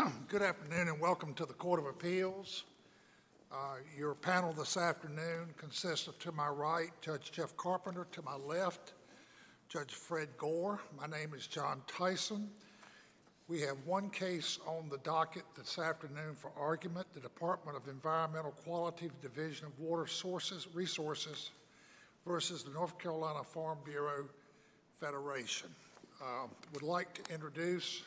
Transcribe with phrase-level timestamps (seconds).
[0.28, 2.64] Good afternoon and welcome to the Court of Appeals.
[3.52, 8.36] Uh, Your panel this afternoon consists of, to my right, Judge Jeff Carpenter, to my
[8.36, 8.92] left,
[9.68, 10.80] Judge Fred Gore.
[10.98, 12.48] My name is John Tyson.
[13.48, 18.52] We have one case on the docket this afternoon for argument, the Department of Environmental
[18.52, 21.50] Quality Division of Water Sources, Resources
[22.26, 24.24] versus the North Carolina Farm Bureau
[24.98, 25.68] Federation.
[26.22, 28.02] Uh, Would like to introduce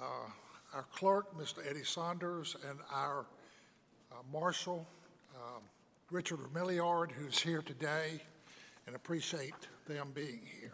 [0.00, 0.04] uh,
[0.74, 1.58] our clerk, Mr.
[1.68, 3.26] Eddie Saunders, and our
[4.12, 4.86] uh, marshal,
[5.34, 5.62] um,
[6.10, 8.20] Richard Remilliard, who's here today,
[8.86, 9.54] and appreciate
[9.86, 10.72] them being here.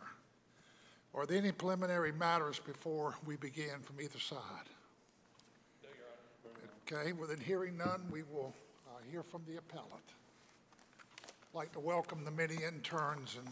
[1.14, 4.38] Are there any preliminary matters before we begin from either side?
[6.91, 8.52] Okay, well then hearing none, we will
[8.88, 9.88] uh, hear from the appellant.
[11.52, 13.48] I'd like to welcome the many interns and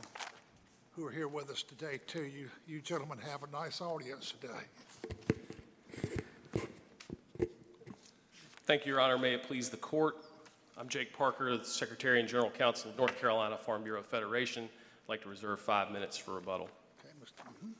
[0.96, 2.24] who are here with us today too.
[2.24, 4.64] You, you gentlemen have a nice audience today.
[8.70, 9.18] Thank you, Your Honor.
[9.18, 10.18] May it please the court.
[10.78, 14.62] I'm Jake Parker, the Secretary and General Counsel of North Carolina Farm Bureau Federation.
[14.62, 16.68] I'd like to reserve five minutes for rebuttal.
[17.00, 17.42] Okay, Mr.
[17.48, 17.72] mhm.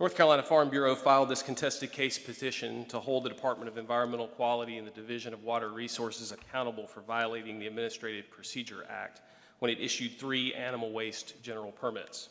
[0.00, 4.26] North Carolina Farm Bureau filed this contested case petition to hold the Department of Environmental
[4.26, 9.20] Quality and the Division of Water Resources accountable for violating the Administrative Procedure Act
[9.60, 12.30] when it issued three animal waste general permits.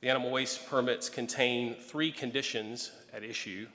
[0.00, 3.68] The animal waste permits contain three conditions at issue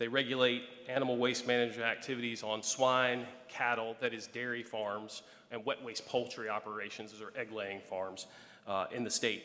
[0.00, 5.84] they regulate animal waste management activities on swine, cattle, that is dairy farms, and wet
[5.84, 8.26] waste poultry operations, those are egg laying farms
[8.66, 9.44] uh, in the state.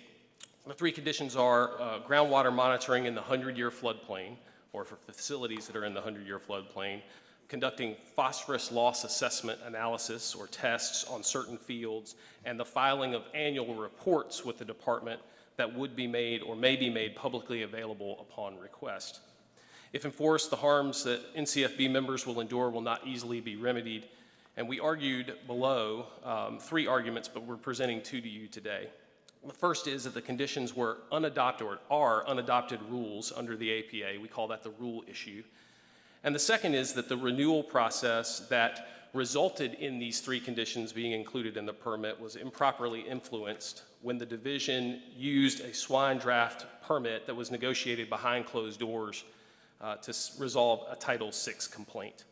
[0.65, 4.37] The three conditions are uh, groundwater monitoring in the 100 year floodplain,
[4.71, 7.01] or for facilities that are in the 100 year floodplain,
[7.49, 13.75] conducting phosphorus loss assessment analysis or tests on certain fields, and the filing of annual
[13.75, 15.19] reports with the department
[15.57, 19.19] that would be made or may be made publicly available upon request.
[19.95, 24.05] If enforced, the harms that NCFB members will endure will not easily be remedied.
[24.57, 28.89] And we argued below um, three arguments, but we're presenting two to you today.
[29.47, 34.19] The first is that the conditions were unadopted or are unadopted rules under the APA.
[34.21, 35.43] We call that the rule issue.
[36.25, 41.13] And the second is that the renewal process that resulted in these three conditions being
[41.13, 47.25] included in the permit was improperly influenced when the division used a swine draft permit
[47.27, 49.23] that was negotiated behind closed doors
[49.81, 52.23] uh, to resolve a Title VI complaint.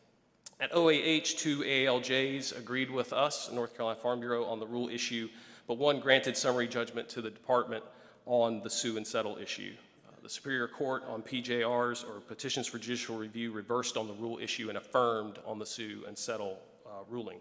[0.60, 5.28] At OAH, two ALJs agreed with us, North Carolina Farm Bureau, on the rule issue,
[5.66, 7.84] but one granted summary judgment to the department
[8.26, 9.72] on the sue and settle issue.
[10.06, 14.38] Uh, the Superior Court on PJRs or petitions for judicial review reversed on the rule
[14.40, 17.38] issue and affirmed on the sue and settle uh, ruling.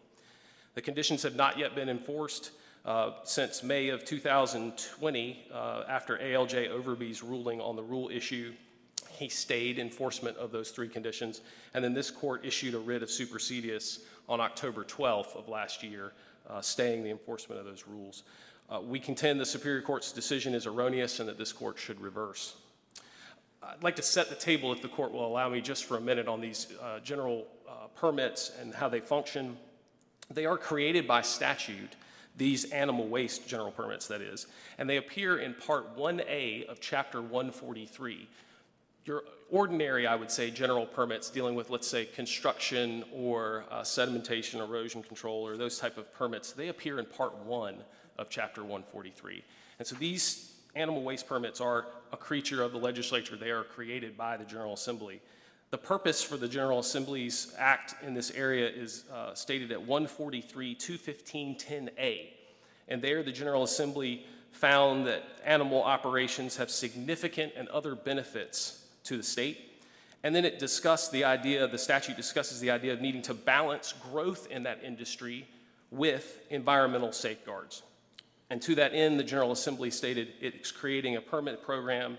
[0.73, 2.51] The conditions have not yet been enforced.
[2.85, 8.53] Uh, since May of 2020, uh, after ALJ Overby's ruling on the rule issue,
[9.13, 11.41] he stayed enforcement of those three conditions.
[11.73, 16.13] And then this court issued a writ of supersedeas on October 12th of last year,
[16.49, 18.23] uh, staying the enforcement of those rules.
[18.69, 22.55] Uh, we contend the Superior Court's decision is erroneous and that this court should reverse.
[23.61, 26.01] I'd like to set the table, if the court will allow me, just for a
[26.01, 29.57] minute on these uh, general uh, permits and how they function.
[30.29, 31.95] They are created by statute,
[32.35, 34.47] these animal waste general permits, that is,
[34.77, 38.27] and they appear in Part 1A of Chapter 143
[39.05, 44.59] your ordinary, I would say, general permits dealing with, let's say, construction or uh, sedimentation,
[44.59, 47.75] erosion control, or those type of permits, they appear in Part 1
[48.17, 49.43] of Chapter 143.
[49.79, 53.35] And so these animal waste permits are a creature of the legislature.
[53.35, 55.21] They are created by the General Assembly.
[55.71, 60.75] The purpose for the General Assembly's act in this area is uh, stated at 143
[60.75, 62.27] 215 10A.
[62.87, 69.17] And there, the General Assembly found that animal operations have significant and other benefits to
[69.17, 69.81] the state.
[70.23, 73.93] And then it discussed the idea, the statute discusses the idea of needing to balance
[74.11, 75.47] growth in that industry
[75.91, 77.83] with environmental safeguards.
[78.49, 82.17] And to that end, the General Assembly stated it's creating a permit program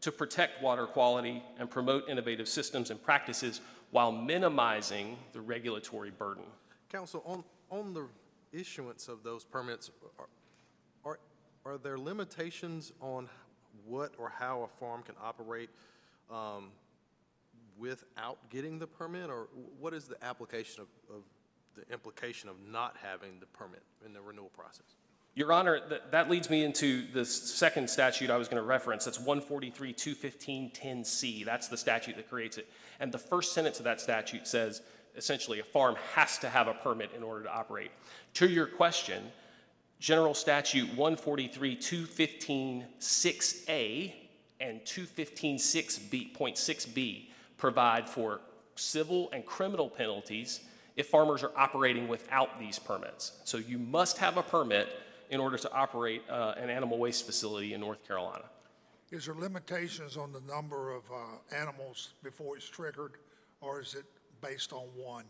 [0.00, 6.44] to protect water quality and promote innovative systems and practices while minimizing the regulatory burden.
[6.90, 8.06] Counsel, on, on the
[8.52, 10.28] issuance of those permits, are,
[11.04, 11.18] are,
[11.64, 13.28] are there limitations on
[13.86, 15.70] what or how a farm can operate
[16.30, 16.70] um,
[17.78, 19.48] without getting the permit, or
[19.78, 21.22] what is the application of, of
[21.76, 24.94] the implication of not having the permit in the renewal process?
[25.34, 29.04] Your Honor, th- that leads me into the second statute I was going to reference.
[29.04, 31.44] That's 143 215 10C.
[31.44, 32.68] That's the statute that creates it.
[33.00, 34.82] And the first sentence of that statute says
[35.16, 37.90] essentially a farm has to have a permit in order to operate.
[38.34, 39.24] To your question,
[39.98, 44.12] General Statute 143 215 6A
[44.60, 48.40] and 215.6b provide for
[48.76, 50.60] civil and criminal penalties
[50.96, 53.40] if farmers are operating without these permits.
[53.44, 54.88] So you must have a permit
[55.30, 58.44] in order to operate uh, an animal waste facility in North Carolina.
[59.10, 63.14] Is there limitations on the number of uh, animals before it's triggered,
[63.60, 64.04] or is it
[64.40, 65.24] based on one?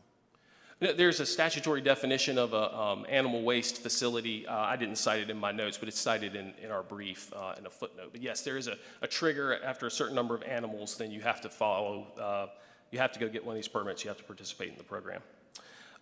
[0.80, 4.46] There's a statutory definition of an um, animal waste facility.
[4.46, 7.32] Uh, I didn't cite it in my notes, but it's cited in, in our brief
[7.34, 8.08] uh, in a footnote.
[8.12, 11.20] But yes, there is a, a trigger after a certain number of animals, then you
[11.20, 12.46] have to follow, uh,
[12.90, 14.84] you have to go get one of these permits, you have to participate in the
[14.84, 15.22] program.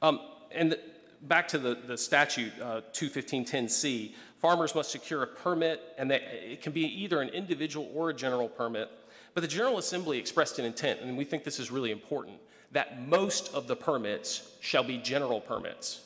[0.01, 0.21] Um,
[0.51, 0.77] and
[1.23, 6.63] back to the, the statute, uh, 21510C, farmers must secure a permit, and that, it
[6.63, 8.91] can be either an individual or a general permit.
[9.35, 12.39] But the General Assembly expressed an intent, and we think this is really important,
[12.73, 16.01] that most of the permits shall be general permits.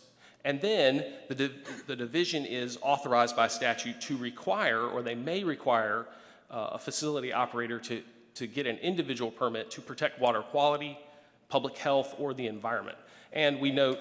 [0.45, 5.43] And then the, div- the division is authorized by statute to require, or they may
[5.43, 6.07] require,
[6.51, 8.03] uh, a facility operator to,
[8.35, 10.99] to get an individual permit to protect water quality,
[11.49, 12.99] public health, or the environment.
[13.33, 13.99] And we note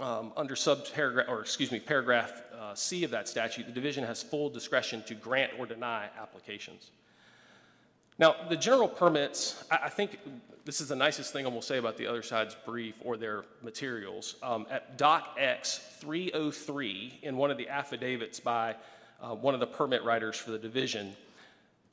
[0.00, 4.22] um, under subparagraph, or excuse me, paragraph uh, C of that statute, the division has
[4.22, 6.90] full discretion to grant or deny applications.
[8.18, 10.18] Now, the general permits, I, I think
[10.64, 13.44] this is the nicest thing going to say about the other side's brief or their
[13.62, 14.34] materials.
[14.42, 18.74] Um, at Doc X 303, in one of the affidavits by
[19.22, 21.16] uh, one of the permit writers for the division,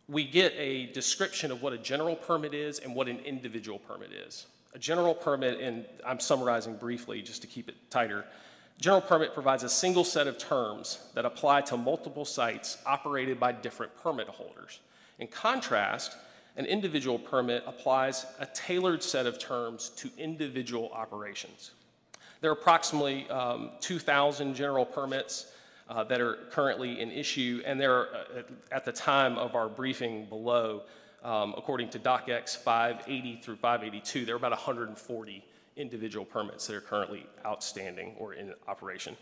[0.07, 4.11] we get a description of what a general permit is and what an individual permit
[4.11, 4.45] is.
[4.73, 8.25] A general permit, and I'm summarizing briefly just to keep it tighter.
[8.81, 13.53] General permit provides a single set of terms that apply to multiple sites operated by
[13.53, 14.79] different permit holders.
[15.19, 16.17] In contrast,
[16.57, 21.71] an individual permit applies a tailored set of terms to individual operations.
[22.41, 25.51] There are approximately um, 2,000 general permits
[25.89, 28.41] uh, that are currently in issue, and there are, uh,
[28.71, 30.83] at- the time of our briefing below,
[31.23, 35.43] um, according to DocX 580 through 582, there are about 140
[35.75, 39.15] individual permits that are currently outstanding or in operation.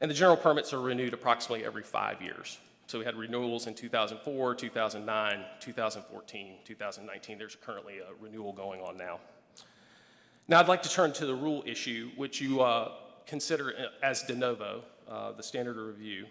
[0.00, 2.58] And the general permits are renewed approximately every five years.
[2.90, 7.38] So we had renewals in 2004, 2009, 2014, 2019.
[7.38, 9.20] There's currently a renewal going on now.
[10.48, 12.90] Now, I'd like to turn to the rule issue, which you uh,
[13.28, 13.72] consider
[14.02, 16.26] as de novo, uh, the standard of review.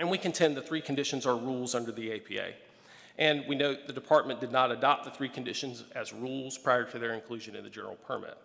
[0.00, 2.54] And we contend the three conditions are rules under the APA.
[3.18, 6.98] And we note the department did not adopt the three conditions as rules prior to
[6.98, 8.38] their inclusion in the general permit.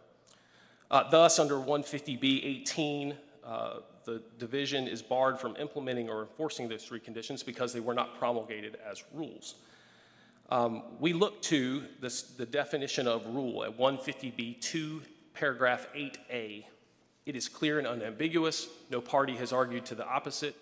[0.91, 6.99] Uh, Thus, under 150B18, uh, the division is barred from implementing or enforcing those three
[6.99, 9.55] conditions because they were not promulgated as rules.
[10.49, 15.01] Um, We look to this, the definition of rule at 150B2,
[15.33, 16.65] paragraph 8A.
[17.25, 18.67] It is clear and unambiguous.
[18.89, 20.55] No party has argued to the opposite.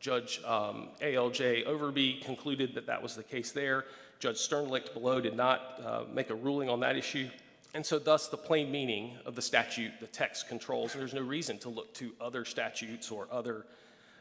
[0.00, 3.84] Judge um, ALJ Overby concluded that that was the case there.
[4.18, 7.28] Judge Sternlicht below did not uh, make a ruling on that issue.
[7.76, 11.58] And so thus, the plain meaning of the statute, the text controls, there's no reason
[11.58, 13.66] to look to other statutes or other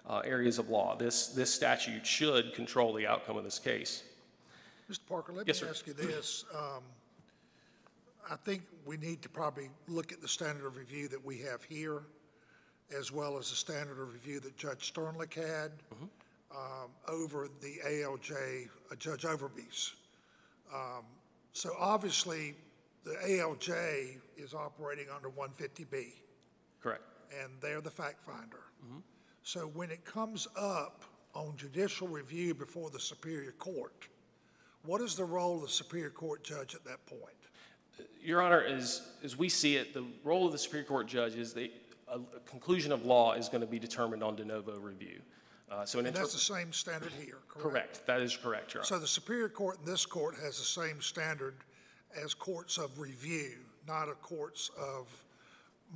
[0.10, 0.98] uh, areas of law.
[0.98, 4.04] This, this statute should control the outcome of this case.
[4.92, 5.00] Mr.
[5.08, 5.70] Parker, let me Yes, sir.
[5.70, 6.44] ask you this.
[6.54, 6.84] Um,
[8.30, 11.64] I think we need to probably look at the standard of review that we have
[11.64, 12.02] here,
[12.94, 16.04] as well as the standard of review that Judge Sternlicht had Mm-hmm.
[16.58, 19.94] um, over the ALJ, uh, Judge Overby's.
[20.74, 21.06] Um,
[21.54, 22.54] So obviously,
[23.06, 26.14] the ALJ is operating under 150B.
[26.82, 27.02] Correct.
[27.42, 28.60] and they're the fact finder.
[29.44, 31.04] So when it comes up
[31.34, 34.08] on judicial review before the Superior Court,
[34.86, 37.22] what is the role of the Superior Court judge at that point?
[38.22, 41.54] Your Honor, as, as we see it, the role of the Superior Court judge is
[41.54, 41.72] the,
[42.08, 45.20] a a conclusion of law is going to be determined on de novo review.
[45.72, 47.64] Uh, So an And that's the same standard here, correct?
[47.70, 48.88] correct, that is correct, Your Honor.
[48.88, 51.56] So the Superior Court and this court has the same standard
[52.24, 53.52] as courts of review,
[53.88, 55.08] not a courts of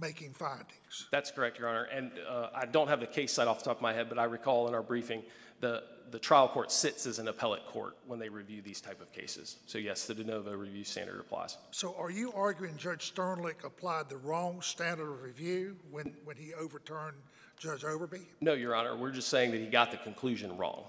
[0.01, 1.07] making findings.
[1.11, 1.83] That's correct, Your Honor.
[1.85, 4.19] And uh, I don't have the case cite off the top of my head, but
[4.19, 5.23] I recall in our briefing,
[5.59, 9.11] the, the trial court sits as an appellate court when they review these type of
[9.11, 9.57] cases.
[9.65, 11.57] So yes, the de novo review standard applies.
[11.71, 16.53] So are you arguing Judge Sternlicht applied the wrong standard of review when, when he
[16.53, 17.17] overturned
[17.57, 18.21] Judge Overby?
[18.39, 20.85] No, Your Honor, we're just saying that he got the conclusion wrong,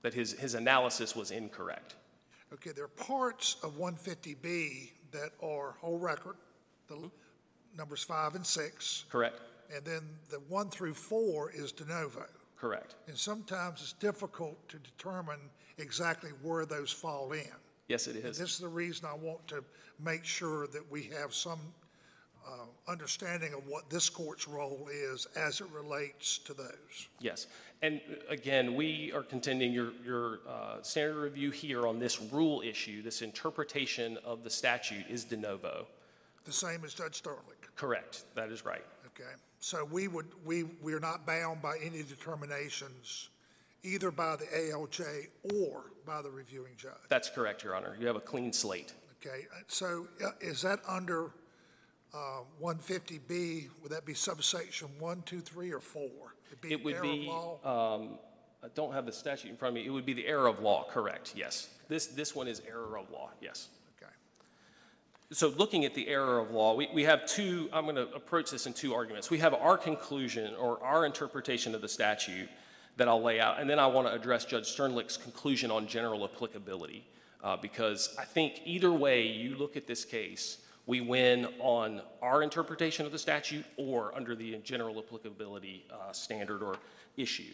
[0.00, 1.96] that his, his analysis was incorrect.
[2.52, 6.36] Okay, there are parts of 150B that are whole record,
[6.88, 7.06] the hmm?
[7.76, 9.40] numbers five and six, Correct?
[9.74, 12.26] and then the one through four is de novo.
[12.56, 12.94] Correct.
[13.08, 15.40] And sometimes it's difficult to determine
[15.78, 17.50] exactly where those fall in.
[17.88, 18.24] Yes, it is.
[18.24, 19.64] And this is the reason I want to
[19.98, 21.58] make sure that we have some
[22.46, 27.08] uh, understanding of what this court's role is as it relates to those.
[27.20, 27.46] Yes.
[27.82, 33.02] And again, we are contending your, your uh, standard review here on this rule issue,
[33.02, 35.86] this interpretation of the statute is de novo.
[36.44, 37.40] the same as Judge Sterling.
[37.76, 38.84] Correct, that is right.
[39.06, 39.30] Okay,
[39.60, 43.30] so we would, we, we are not bound by any determinations
[43.84, 45.26] either by the ALJ
[45.60, 46.92] or by the reviewing judge.
[47.08, 47.96] That's correct, Your Honor.
[47.98, 48.94] You have a clean slate.
[49.24, 51.30] Okay, so uh, is that under
[52.14, 56.02] uh, 150B, would that be subsection 1, 2, 3, or 4?
[56.62, 57.94] It'd It error of be, law?
[57.96, 58.18] um,
[58.62, 59.86] I don't have the statute in front of me.
[59.86, 61.68] It would be the error of law, correct, yes.
[61.88, 63.68] This, this one is error of law, yes.
[64.00, 64.12] Okay,
[65.32, 68.50] So looking at the error of law, we, we have two, I'm going to approach
[68.50, 69.30] this in two arguments.
[69.30, 72.48] We have our conclusion or our interpretation of the statute
[72.98, 76.24] that I'll lay out, and then I want to address Judge Sternlicht's conclusion on general
[76.24, 77.06] applicability.
[77.42, 82.42] Uh, because I think either way you look at this case, we win on our
[82.42, 86.76] interpretation of the statute or under the general applicability uh, standard or
[87.16, 87.52] issue.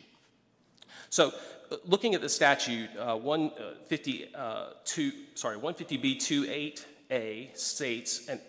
[1.11, 1.33] So,
[1.71, 4.71] uh, looking at the statute, uh, 152, uh,
[5.35, 8.41] sorry, 150B28A states an,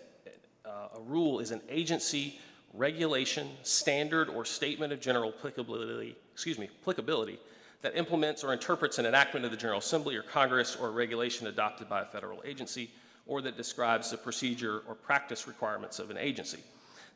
[0.64, 2.38] uh, a rule is an agency
[2.72, 7.38] regulation, standard, or statement of general applicability, excuse me, applicability
[7.82, 11.46] that implements or interprets an enactment of the General Assembly or Congress or a regulation
[11.46, 12.90] adopted by a federal agency
[13.30, 16.58] or that describes the procedure or practice requirements of an agency.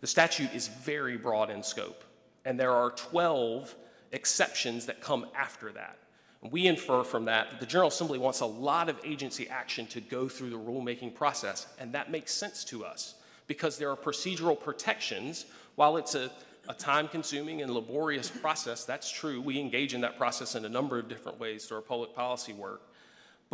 [0.00, 2.04] The statute is very broad in scope,
[2.44, 3.74] and there are 12
[4.12, 5.98] exceptions that come after that.
[6.40, 10.00] We infer from that that the General Assembly wants a lot of agency action to
[10.00, 13.16] go through the rulemaking process, and that makes sense to us
[13.48, 15.46] because there are procedural protections.
[15.74, 16.30] While it's a,
[16.68, 19.40] a time consuming and laborious process, that's true.
[19.40, 22.52] We engage in that process in a number of different ways through our public policy
[22.52, 22.82] work.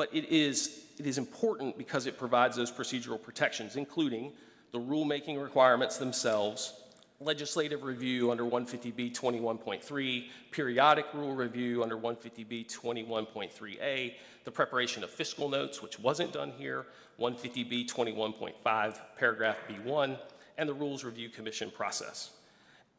[0.00, 4.33] But it is, it is important because it provides those procedural protections, including
[4.73, 6.73] the rulemaking requirements themselves,
[7.21, 14.14] legislative review under 150B 21.3, periodic rule review under 150B 21.3A,
[14.45, 16.87] the preparation of fiscal notes, which wasn't done here,
[17.21, 20.19] 150B 21.5, paragraph B1,
[20.57, 22.30] and the Rules Review Commission process.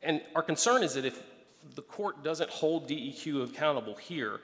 [0.04, 1.24] And our concern is that if
[1.74, 4.42] the court doesn't hold DEQ accountable here,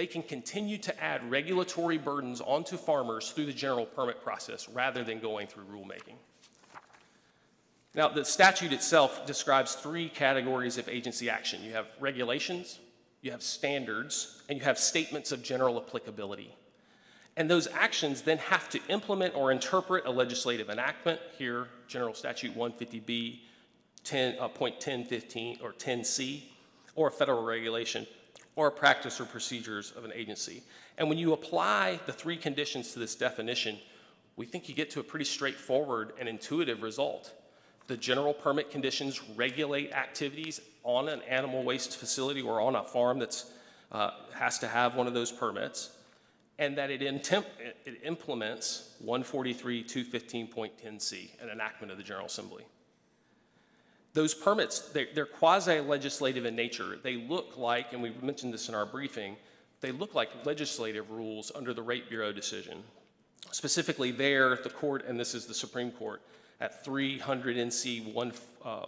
[0.00, 5.04] they can continue to add regulatory burdens onto farmers through the general permit process rather
[5.04, 6.14] than going through rulemaking.
[7.94, 12.78] Now, the statute itself describes three categories of agency action you have regulations,
[13.20, 16.56] you have standards, and you have statements of general applicability.
[17.36, 22.56] And those actions then have to implement or interpret a legislative enactment, here, General Statute
[22.56, 23.40] 150B
[24.04, 26.44] 10, uh, point 1015 or 10C,
[26.94, 28.06] or a federal regulation,
[28.56, 30.62] or practice or procedures of an agency.
[30.98, 33.78] And when you apply the three conditions to this definition,
[34.36, 37.32] we think you get to a pretty straightforward and intuitive result.
[37.86, 43.18] The general permit conditions regulate activities on an animal waste facility or on a farm
[43.18, 43.44] that
[43.92, 45.90] uh, has to have one of those permits,
[46.58, 52.64] and that it, it implements 143 215.10c, an enactment of the General Assembly.
[54.12, 56.98] Those permits, they're, they're quasi legislative in nature.
[57.02, 59.36] They look like, and we mentioned this in our briefing,
[59.80, 62.82] they look like legislative rules under the Rate Bureau decision.
[63.52, 66.22] Specifically, there, the court, and this is the Supreme Court,
[66.60, 68.32] at 300 NC 1,
[68.64, 68.84] uh,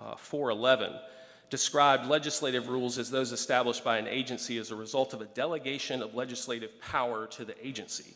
[0.00, 0.98] uh, 411
[1.50, 6.02] described legislative rules as those established by an agency as a result of a delegation
[6.02, 8.14] of legislative power to the agency.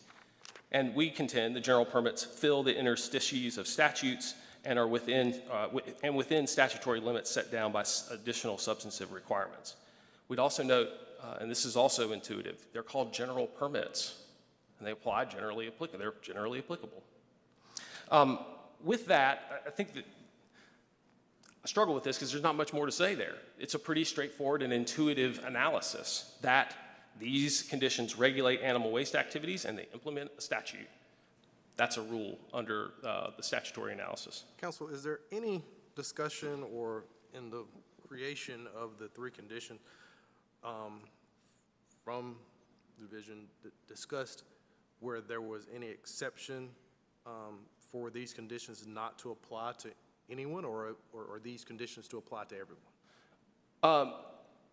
[0.71, 5.69] And we contend the general permits fill the interstices of statutes and are within, uh,
[6.03, 9.77] and within statutory limits set down by additional substantive requirements.
[10.29, 10.89] We'd also note,
[11.23, 14.21] uh, and this is also intuitive, they're called general permits,
[14.79, 15.99] and they apply generally applicable.
[15.99, 17.03] They're generally applicable.
[18.11, 18.39] Um,
[18.83, 20.05] with that, I think that
[21.65, 23.37] I struggle with this because there's not much more to say there.
[23.59, 26.75] It's a pretty straightforward and intuitive analysis that
[27.21, 30.89] these conditions regulate animal waste activities and they implement a statute.
[31.83, 34.45] That's a rule under uh, the statutory analysis.
[34.61, 35.65] Counsel, is there any
[35.97, 37.03] discussion or
[37.35, 37.65] in the
[38.07, 39.81] creation of the three conditions
[40.63, 41.01] um,
[42.05, 42.37] from
[43.01, 44.45] division that discussed
[45.01, 46.69] where there was any exception
[47.27, 47.59] um,
[47.91, 49.89] for these conditions not to apply to
[50.31, 52.85] anyone or, or are these conditions to apply to everyone?
[53.83, 54.15] Um,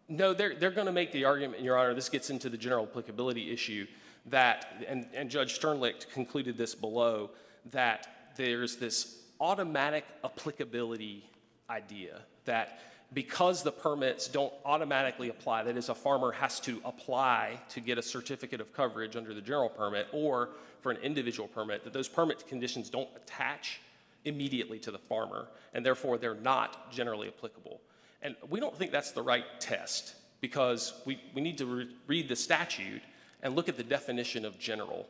[0.10, 2.84] no, they're, they're going to make the argument, Your Honor, this gets into the general
[2.84, 3.88] applicability issue,
[4.30, 7.32] that, and, and Judge Sternlicht concluded this below,
[7.72, 11.24] that there's this automatic applicability
[11.70, 12.80] idea that
[13.14, 17.98] because the permits don't automatically apply, that is, a farmer has to apply to get
[17.98, 20.50] a certificate of coverage under the general permit or
[20.82, 23.82] for an individual permit, that those permit conditions don't attach
[24.26, 27.82] immediately to the farmer, and therefore they're not generally applicable.
[28.22, 32.30] And we don't think that's the right test because we, we need to re- read
[32.30, 33.02] the statute
[33.42, 35.08] and look at the definition of general.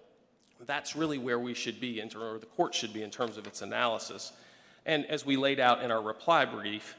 [0.65, 3.61] That's really where we should be, or the court should be in terms of its
[3.61, 4.33] analysis.
[4.85, 6.95] And as we laid out in our reply brief,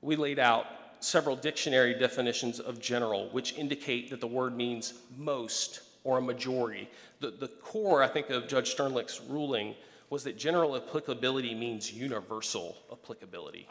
[0.00, 0.66] we laid out
[1.00, 6.88] several dictionary definitions of general, which indicate that the word means most or a majority.
[7.20, 9.74] The, the core, I think, of Judge Sternlicht's ruling
[10.10, 13.66] was that general applicability means universal applicability.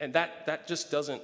[0.00, 1.22] And that, that just doesn't,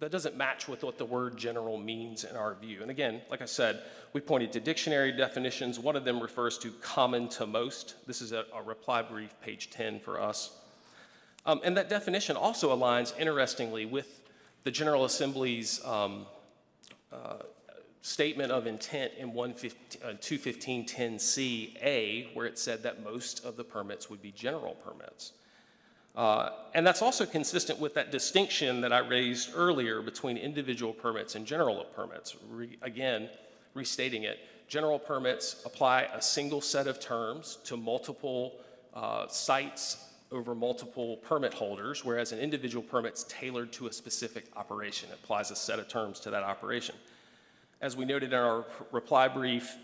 [0.00, 2.82] that doesn't match with what the word general means in our view.
[2.82, 3.82] And again, like I said,
[4.14, 5.78] we pointed to dictionary definitions.
[5.78, 7.94] One of them refers to common to most.
[8.06, 10.56] This is a, a reply brief, page 10 for us.
[11.44, 14.22] Um, and that definition also aligns, interestingly, with
[14.64, 16.24] the General Assembly's um,
[17.12, 17.34] uh,
[18.02, 24.08] statement of intent in 115 uh, 215.10c-a, where it said that most of the permits
[24.08, 25.32] would be general permits.
[26.16, 31.34] Uh, And that's also consistent with that distinction that I raised earlier between individual permits
[31.34, 32.36] and general permits.
[32.48, 33.28] Re- Again,
[33.74, 34.38] restating it,
[34.68, 38.60] general permits apply a single set of terms to multiple
[38.94, 45.08] uh, sites over multiple permit holders, whereas an individual permit's tailored to a specific operation,
[45.10, 46.94] It applies a set of terms to that operation.
[47.80, 49.76] As we noted in our reply brief,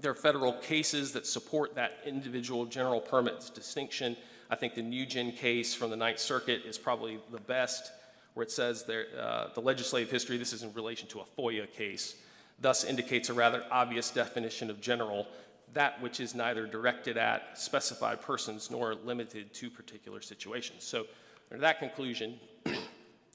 [0.00, 4.16] there are federal cases that support that individual general permits distinction.
[4.52, 7.90] I think the Nugent case from the Ninth Circuit is probably the best,
[8.34, 11.72] where it says there, uh, the legislative history, this is in relation to a FOIA
[11.72, 12.16] case,
[12.60, 15.26] thus indicates a rather obvious definition of general,
[15.72, 20.84] that which is neither directed at specified persons nor limited to particular situations.
[20.84, 21.06] So,
[21.50, 22.38] under that conclusion,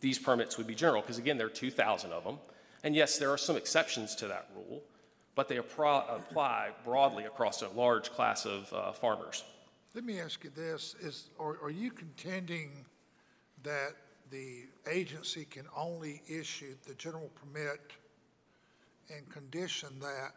[0.01, 2.37] these permits would be general, because again, there are 2,000 of them.
[2.83, 4.83] And yes, there are some exceptions to that rule,
[5.33, 9.43] but they apply broadly across a large class of uh, farmers.
[9.97, 12.85] Let me ask you this, is, are, are you contending
[13.63, 13.95] that
[14.29, 17.81] the agency can only issue the general permit
[19.11, 20.35] and condition that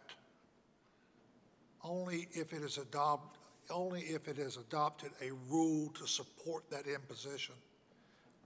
[1.85, 3.37] only if it is adopt,
[3.69, 7.55] only if it has adopted a rule to support that imposition?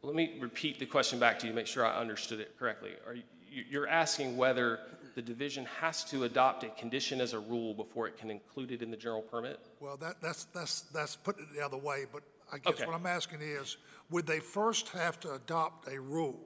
[0.02, 2.90] Let me repeat the question back to you, to make sure I understood it correctly.
[3.06, 4.80] Are you, you're asking whether
[5.14, 8.82] the division has to adopt a condition as a rule before it can include it
[8.82, 9.60] in the general permit?
[9.80, 12.22] Well, that, that's, that's, that's putting it the other way, but
[12.52, 12.86] I guess Okay.
[12.86, 13.76] what I'm asking is,
[14.10, 16.40] would they first have to adopt a rule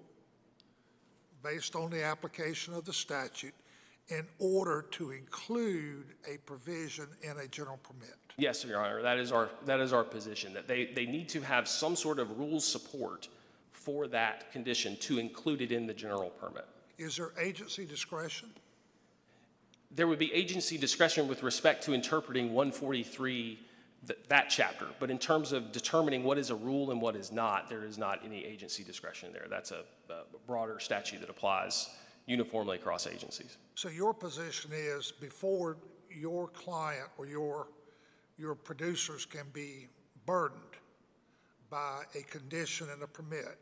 [1.42, 3.54] based on the application of the statute
[4.08, 8.16] in order to include a provision in a general permit?
[8.36, 11.40] Yes, Your Honor, that is our, that is our position, that they, they need to
[11.40, 13.28] have some sort of rule support
[13.72, 16.66] for that condition to include it in the general permit.
[16.98, 18.50] Is there agency discretion?
[19.90, 23.58] There would be agency discretion with respect to interpreting 143,
[24.06, 24.86] th- that chapter.
[25.00, 27.96] But in terms of determining what is a rule and what is not, there is
[27.96, 29.46] not any agency discretion there.
[29.48, 31.90] That's a a broader statute that applies
[32.26, 33.56] uniformly across agencies.
[33.74, 35.76] So your position is before
[36.10, 37.68] your client or your,
[38.36, 39.88] your producers can be
[40.26, 40.62] burdened
[41.70, 43.58] by a condition and a permit,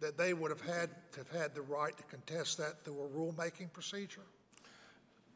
[0.00, 3.08] that they would have had, to have had the right to contest that through a
[3.08, 4.22] rulemaking procedure?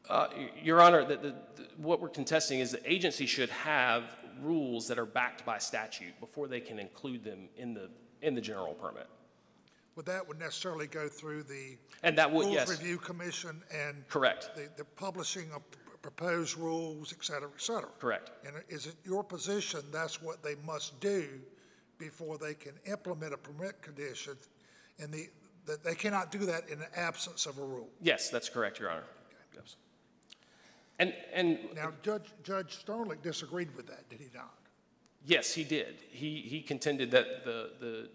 [0.09, 0.27] Uh,
[0.61, 4.99] Your Honor, the- the- the- what we're contesting is the agency should have rules that
[4.99, 7.89] are backed by statute before they can include them in the,
[8.21, 9.07] in the general permit.
[9.95, 14.07] Would that would necessarily go through the And that would, Rules yes, Review Commission and
[14.09, 15.61] correct, the, the publishing of
[16.01, 17.89] proposed rules, et cetera, et cetera?
[17.99, 18.31] correct.
[18.45, 21.41] And is it your position that's what they must do
[21.97, 24.35] before they can implement a permit condition?
[24.99, 25.27] And the,
[25.65, 27.89] that they cannot do that in the absence of a rule?
[28.01, 29.03] Yes, that's correct, Your Honor.
[29.53, 29.75] Yes.
[30.99, 34.53] And, and Now, Judge, Judge Sternlicht disagreed with that, did he not?
[35.25, 35.95] Yes, he did.
[36.11, 38.09] He, he contended that the, the,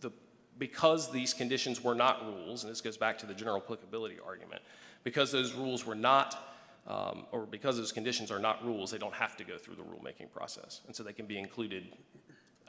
[0.00, 0.12] the,
[0.58, 4.62] because these conditions were not rules, and this goes back to the general applicability argument,
[5.02, 6.54] because those rules were not,
[6.86, 9.82] um, or because those conditions are not rules, they don't have to go through the
[9.82, 10.82] rulemaking process.
[10.86, 11.96] And so they can be included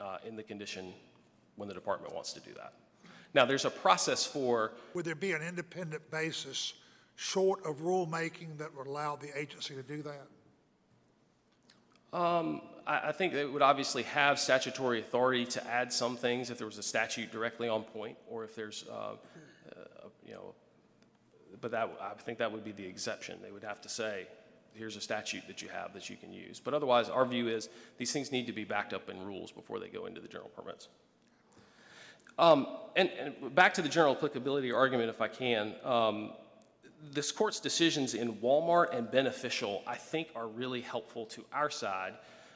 [0.00, 0.94] uh, in the condition
[1.56, 2.72] when the department wants to do that.
[3.36, 6.72] Now, there's a process for, Would there be an independent basis
[7.16, 10.26] short of rulemaking that would allow the agency to do that?
[12.86, 16.66] I, I think they would obviously have statutory authority to add some things if there
[16.66, 20.54] was a statute directly on point, or if there's, uh, uh, you know,
[21.60, 23.38] but that, I think that would be the exception.
[23.42, 24.28] They would have to say,
[24.72, 26.58] here's a statute that you have that you can use.
[26.58, 27.68] But otherwise, our view is
[27.98, 30.50] these things need to be backed up in rules before they go into the general
[30.56, 30.88] permits.
[32.38, 35.74] Um, and, and back to the general applicability argument, if I can.
[35.84, 36.32] Um,
[37.12, 42.14] this court's decisions in Walmart and Beneficial, I think, are really helpful to our side.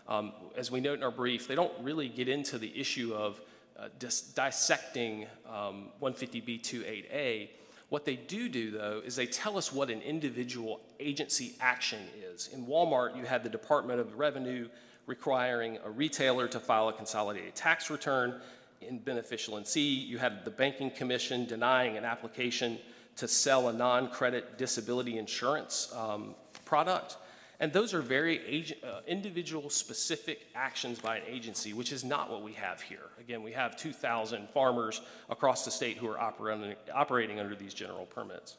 [0.08, 3.40] Um, as we note in our brief, they don't really get into the issue of
[3.78, 7.48] uh, dis- dissecting um, 150B28A,
[7.88, 12.00] What they do do, though, is they tell us what an individual agency action
[12.32, 12.48] is.
[12.48, 14.68] In Walmart, you had the Department of Revenue
[15.06, 18.40] requiring a retailer to file a consolidated tax return.
[18.80, 22.78] In Beneficial N.C., you had the Banking Commission denying an application
[23.16, 27.16] to sell a non-credit disability insurance um, product.
[27.60, 32.42] And those are very uh, individual specific actions by an agency, which is not what
[32.42, 33.10] we have here.
[33.18, 38.06] Again, we have 2,000 farmers across the state who are operating, operating under these general
[38.06, 38.56] permits.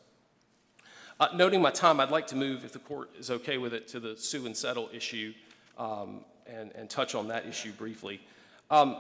[1.20, 3.88] Uh, noting my time, I'd like to move, if the court is okay with it,
[3.90, 5.34] to the sue and settle issue
[5.80, 8.22] um, and, and touch on that issue briefly.
[8.70, 8.98] Um,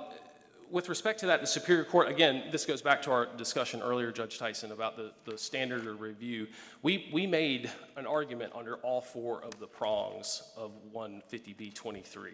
[0.71, 4.11] with respect to that, the Superior Court, again, this goes back to our discussion earlier,
[4.11, 6.47] Judge Tyson, about the, the standard of review.
[6.81, 12.29] We, we made an argument under all four of the prongs of 150B23.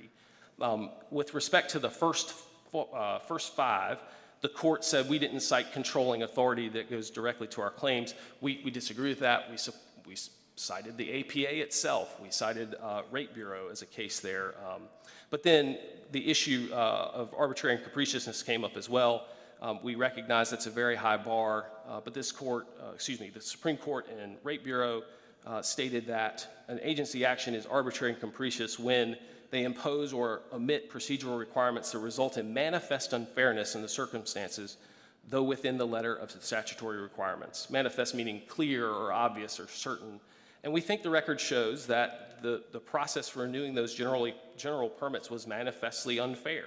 [0.62, 2.34] Um, with respect to the first,
[2.74, 4.00] uh, first five,
[4.42, 8.14] the court said we didn't cite controlling authority that goes directly to our claims.
[8.42, 9.50] We, we disagree with that.
[9.50, 9.58] We,
[10.06, 10.16] we
[10.56, 12.20] cited the APA itself.
[12.22, 14.54] We cited uh, Rate Bureau as a case there.
[14.68, 14.84] Um,
[15.30, 15.78] but then
[16.12, 19.26] the issue uh, of arbitrary and capriciousness came up as well.
[19.62, 23.30] Um, we recognize that's a very high bar, uh, but this court, uh, excuse me,
[23.30, 25.04] the Supreme Court and Rate Bureau
[25.46, 29.18] uh, stated that an agency action is arbitrary and capricious when
[29.50, 34.78] they impose or omit procedural requirements that result in manifest unfairness in the circumstances,
[35.30, 37.70] though within the letter of the statutory requirements.
[37.70, 40.20] Manifest meaning clear or obvious or certain.
[40.64, 44.90] And we think the record shows that the, the process for renewing those generally, general
[44.90, 46.66] permits was manifestly unfair.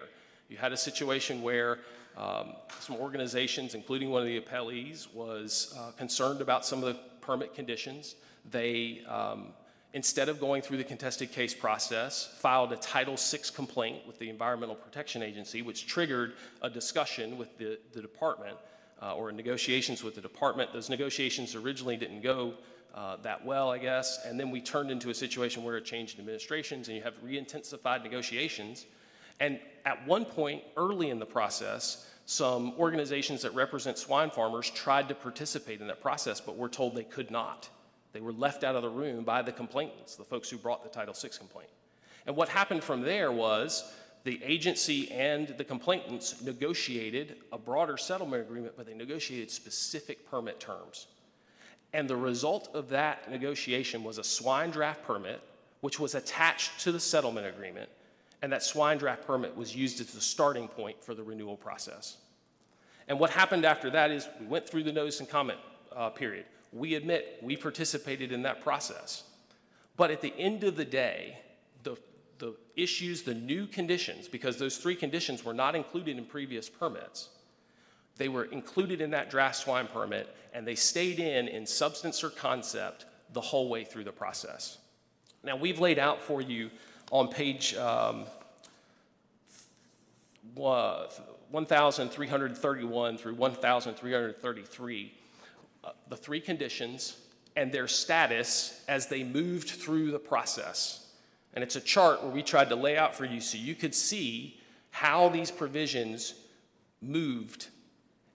[0.49, 1.79] You had a situation where
[2.17, 7.01] um, some organizations, including one of the appellees, was uh, concerned about some of the
[7.21, 8.17] permit conditions.
[8.51, 9.49] They, um,
[9.93, 14.29] instead of going through the contested case process, filed a Title VI complaint with the
[14.29, 18.57] Environmental Protection Agency, which triggered a discussion with the, the department
[19.01, 20.73] uh, or negotiations with the department.
[20.73, 22.55] Those negotiations originally didn't go
[22.95, 24.25] uh, that well, I guess.
[24.25, 28.03] And then we turned into a situation where it changed administrations and you have re-intensified
[28.03, 28.87] negotiations.
[29.39, 35.09] And at one point, early in the process, some organizations that represent swine farmers tried
[35.09, 37.69] to participate in that process, but were told they could not.
[38.13, 40.89] They were left out of the room by the complainants, the folks who brought the
[40.89, 41.71] Title VI complaint.
[42.27, 43.93] And what happened from there was
[44.25, 50.61] the agency and the complainants negotiated a broader settlement agreement, but they negotiated specific permit
[50.61, 51.07] terms.
[51.93, 55.41] And the result of that negotiation was a swine draft permit,
[55.81, 57.89] which was attached to the settlement agreement.
[58.43, 62.17] And that swine draft permit was used as the starting point for the renewal process.
[63.09, 65.59] And what happened after that is we went through the notice and comment
[65.95, 66.47] uh, period.
[66.73, 69.25] We admit we participated in that process.
[69.97, 71.39] But at the end of the day,
[71.83, 71.97] the,
[72.39, 77.31] the issues, the new conditions, because those three conditions were not included in previous permits,
[78.21, 82.29] they were included in that draft swine permit and they stayed in in substance or
[82.29, 84.77] concept the whole way through the process.
[85.43, 86.69] Now, we've laid out for you
[87.11, 88.27] on page um,
[90.55, 95.15] 1331 through 1333
[95.83, 97.17] uh, the three conditions
[97.57, 101.07] and their status as they moved through the process.
[101.55, 103.95] And it's a chart where we tried to lay out for you so you could
[103.95, 106.35] see how these provisions
[107.01, 107.69] moved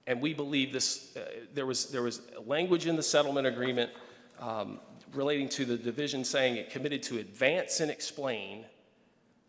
[0.07, 3.91] and we believe this, uh, there, was, there was language in the settlement agreement
[4.39, 4.79] um,
[5.13, 8.65] relating to the division saying it committed to advance and explain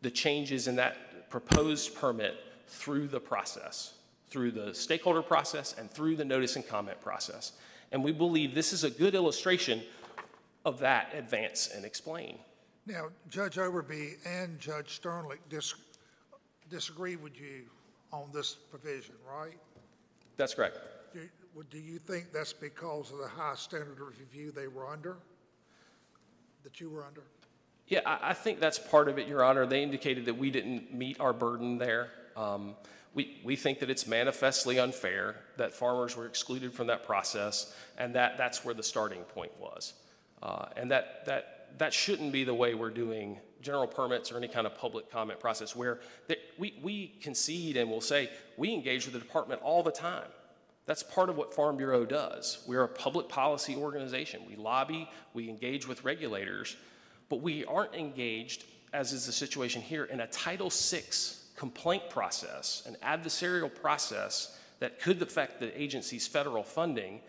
[0.02, 2.36] the changes in that proposed permit
[2.68, 3.94] through the process,
[4.28, 7.52] through the stakeholder process and through the notice and comment process.
[7.92, 9.82] And we believe this is a good illustration
[10.64, 12.38] of that advance and explain.
[12.86, 15.74] Now, Judge Overby and Judge Sternlicht dis-
[16.70, 17.62] disagree with you
[18.12, 19.58] on this provision, right?
[20.36, 20.78] That's correct.
[21.12, 21.20] Do,
[21.70, 25.16] do you think that's because of the high standard of review they were under,
[26.64, 27.22] that you were under?
[27.88, 29.66] Yeah, I, I think that's part of it, Your Honor.
[29.66, 32.10] They indicated that we didn't meet our burden there.
[32.36, 32.74] Um,
[33.14, 38.14] we, we think that it's manifestly unfair that farmers were excluded from that process, and
[38.14, 39.94] that, that's where the starting point was.
[40.42, 44.48] Uh, and that, that, that shouldn't be the way we're doing general permits or any
[44.48, 46.00] kind of public comment process where
[46.58, 50.28] we, we concede and will say, we engage with the department all the time.
[50.86, 52.62] That's part of what Farm Bureau does.
[52.66, 54.42] We're a public policy organization.
[54.46, 56.76] We lobby, we engage with regulators,
[57.28, 61.02] but we aren't engaged, as is the situation here, in a Title VI
[61.56, 67.20] complaint process, an adversarial process that could affect the agency's federal funding,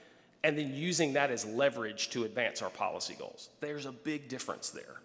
[0.43, 3.49] and then using that as leverage to advance our policy goals.
[3.59, 5.01] There's a big difference there.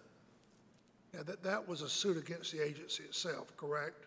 [1.13, 4.05] Now, that, that was a suit against the agency itself, correct?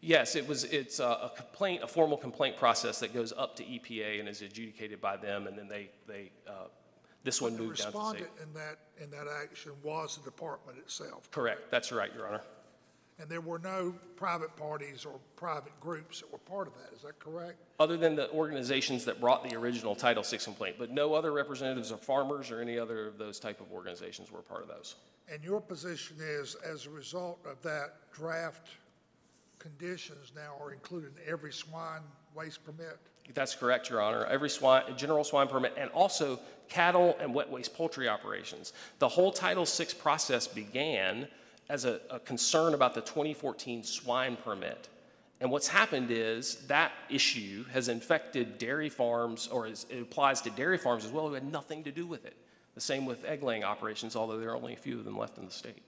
[0.00, 3.64] Yes, it was, it's a a complaint, a formal complaint process that goes up to
[3.64, 6.68] EPA and is adjudicated by them, and then they, they, uh,
[7.22, 8.20] this one The moved down to the state.
[8.22, 11.30] respondent in that, in that action was the department itself.
[11.30, 12.40] Correct, that's right, Your Honor.
[13.20, 17.02] And there were no private parties or private groups that were part of that, is
[17.02, 17.58] that correct?
[17.78, 21.90] Other than the organizations that brought the original Title VI complaint, but no other representatives
[21.90, 24.96] of farmers or any other of those type of organizations were part of those.
[25.30, 28.68] And your position is, as a result of that draft,
[29.60, 32.02] conditions now are included in every swine
[32.34, 32.98] waste permit?
[33.32, 34.24] That's correct, Your Honor.
[34.24, 38.72] Every swine, general swine permit, and also cattle and wet waste poultry operations.
[38.98, 41.28] The whole Title VI process began
[41.68, 44.88] as a, a concern about the 2014 swine permit.
[45.40, 50.50] And what's happened is that issue has infected dairy farms, or is, it applies to
[50.50, 52.36] dairy farms as well, who had nothing to do with it.
[52.74, 55.38] The same with egg laying operations, although there are only a few of them left
[55.38, 55.82] in the state.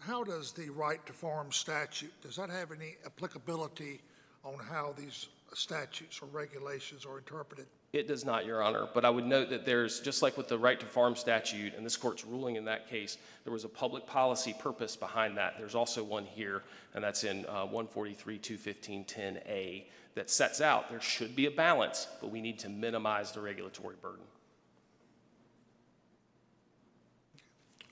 [0.00, 4.00] How does the right to farm statute, does that have any applicability
[4.44, 7.66] on how these statutes or regulations are interpreted?
[7.92, 10.58] It does not, Your Honor, but I would note that there's, just like with the
[10.58, 14.06] right to farm statute and this court's ruling in that case, there was a public
[14.06, 15.56] policy purpose behind that.
[15.58, 16.62] There's also one here,
[16.94, 19.84] and that's in uh, 143, 215, 10A,
[20.14, 23.96] that sets out there should be a balance, but we need to minimize the regulatory
[24.00, 24.24] burden.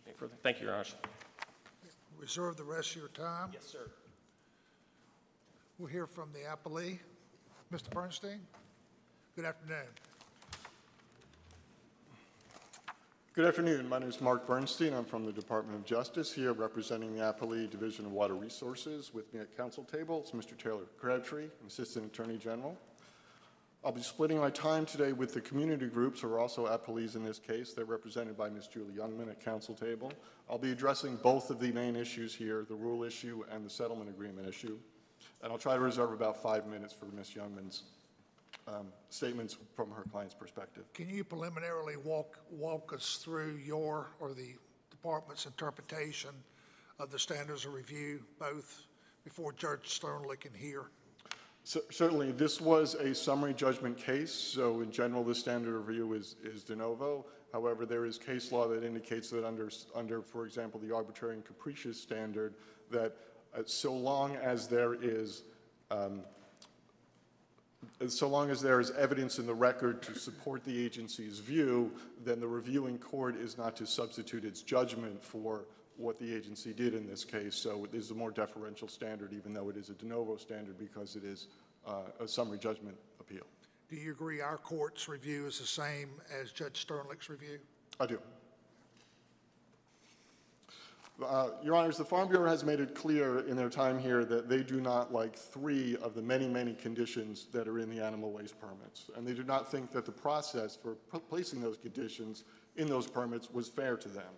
[0.06, 0.34] Any further?
[0.42, 0.84] Thank you, Your Honor.
[2.18, 3.48] Reserve the rest of your time.
[3.54, 3.90] Yes, sir.
[5.78, 6.98] We'll hear from the appellee.
[7.72, 7.88] Mr.
[7.90, 8.40] Bernstein?
[9.34, 9.86] Good afternoon.
[13.32, 13.88] Good afternoon.
[13.88, 14.92] My name is Mark Bernstein.
[14.92, 19.14] I'm from the Department of Justice here representing the Appalachia Division of Water Resources.
[19.14, 20.58] With me at counsel table is Mr.
[20.58, 22.76] Taylor Crabtree, Assistant Attorney General.
[23.82, 27.24] I'll be splitting my time today with the community groups, who are also appellees in
[27.24, 27.72] this case.
[27.72, 28.66] They're represented by Ms.
[28.66, 30.12] Julie Youngman at counsel table.
[30.50, 34.10] I'll be addressing both of the main issues here, the rule issue and the settlement
[34.10, 34.76] agreement issue.
[35.42, 37.30] And I'll try to reserve about five minutes for Ms.
[37.30, 37.84] Youngman's
[38.68, 40.84] um, statements from her client's perspective.
[40.92, 44.56] Can you preliminarily walk, walk us through your or the
[44.90, 46.30] department's interpretation
[46.98, 48.82] of the standards of review, both
[49.24, 50.90] before Judge Sternlicht and here?
[51.64, 56.14] Cer- Certainly, this was a summary judgment case, so in general, the standard of review
[56.14, 57.26] is, is de novo.
[57.52, 61.44] However, there is case law that indicates that under, under, for example, the arbitrary and
[61.44, 62.54] capricious standard,
[62.90, 63.16] that
[63.56, 65.42] uh, so long as there is,
[65.90, 66.20] um,
[68.06, 71.90] so long as there is evidence in the record to support the agency's view,
[72.24, 75.64] then the reviewing court is not to substitute its judgment for
[76.00, 77.54] what the agency did in this case.
[77.54, 80.78] So it is a more deferential standard, even though it is a de novo standard,
[80.78, 81.48] because it is
[81.86, 83.46] uh, a summary judgment appeal.
[83.88, 86.10] Do you agree our court's review is the same
[86.40, 87.58] as Judge Sternlicht's review?
[87.98, 88.18] I do.
[91.24, 94.48] Uh, Your Honors, the Farm Bureau has made it clear in their time here that
[94.48, 98.32] they do not like three of the many, many conditions that are in the animal
[98.32, 99.10] waste permits.
[99.16, 100.94] And they do not think that the process for
[101.28, 102.44] placing those conditions
[102.76, 104.32] in those permits was fair to them.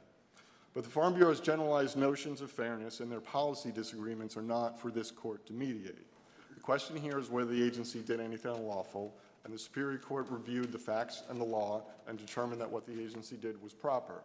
[0.74, 4.90] But the Farm Bureau's generalized notions of fairness and their policy disagreements are not for
[4.90, 6.06] this court to mediate.
[6.54, 10.72] The question here is whether the agency did anything unlawful, and the Superior Court reviewed
[10.72, 14.22] the facts and the law and determined that what the agency did was proper.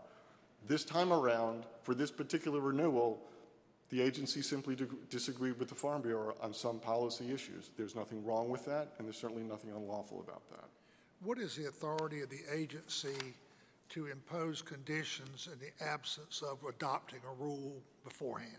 [0.67, 3.21] This time around, for this particular renewal,
[3.89, 4.77] the agency simply
[5.09, 7.71] disagreed with the Farm Bureau on some policy issues.
[7.77, 10.65] There's nothing wrong with that, and there's certainly nothing unlawful about that.
[11.23, 13.33] What is the authority of the agency
[13.89, 18.57] to impose conditions in the absence of adopting a rule beforehand?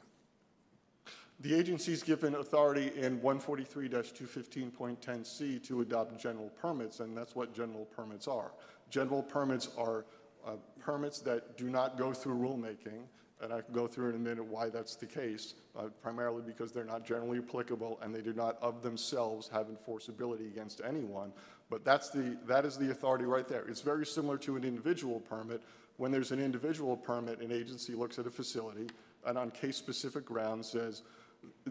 [1.40, 7.84] The agency is given authority in 143-215.10C to adopt general permits, and that's what general
[7.84, 8.50] permits are.
[8.90, 10.04] General permits are
[10.44, 13.04] uh, permits that do not go through rulemaking,
[13.40, 16.72] and I can go through in a minute why that's the case, uh, primarily because
[16.72, 21.32] they're not generally applicable and they do not of themselves have enforceability against anyone.
[21.70, 23.64] But that's the, that is the authority right there.
[23.68, 25.62] It's very similar to an individual permit.
[25.96, 28.88] When there's an individual permit, an agency looks at a facility
[29.26, 31.02] and on case-specific grounds says,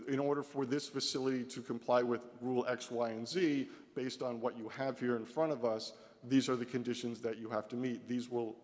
[0.08, 4.40] in order for this facility to comply with Rule X, Y, and Z, based on
[4.40, 7.68] what you have here in front of us, these are the conditions that you have
[7.70, 8.08] to meet.
[8.08, 8.56] These will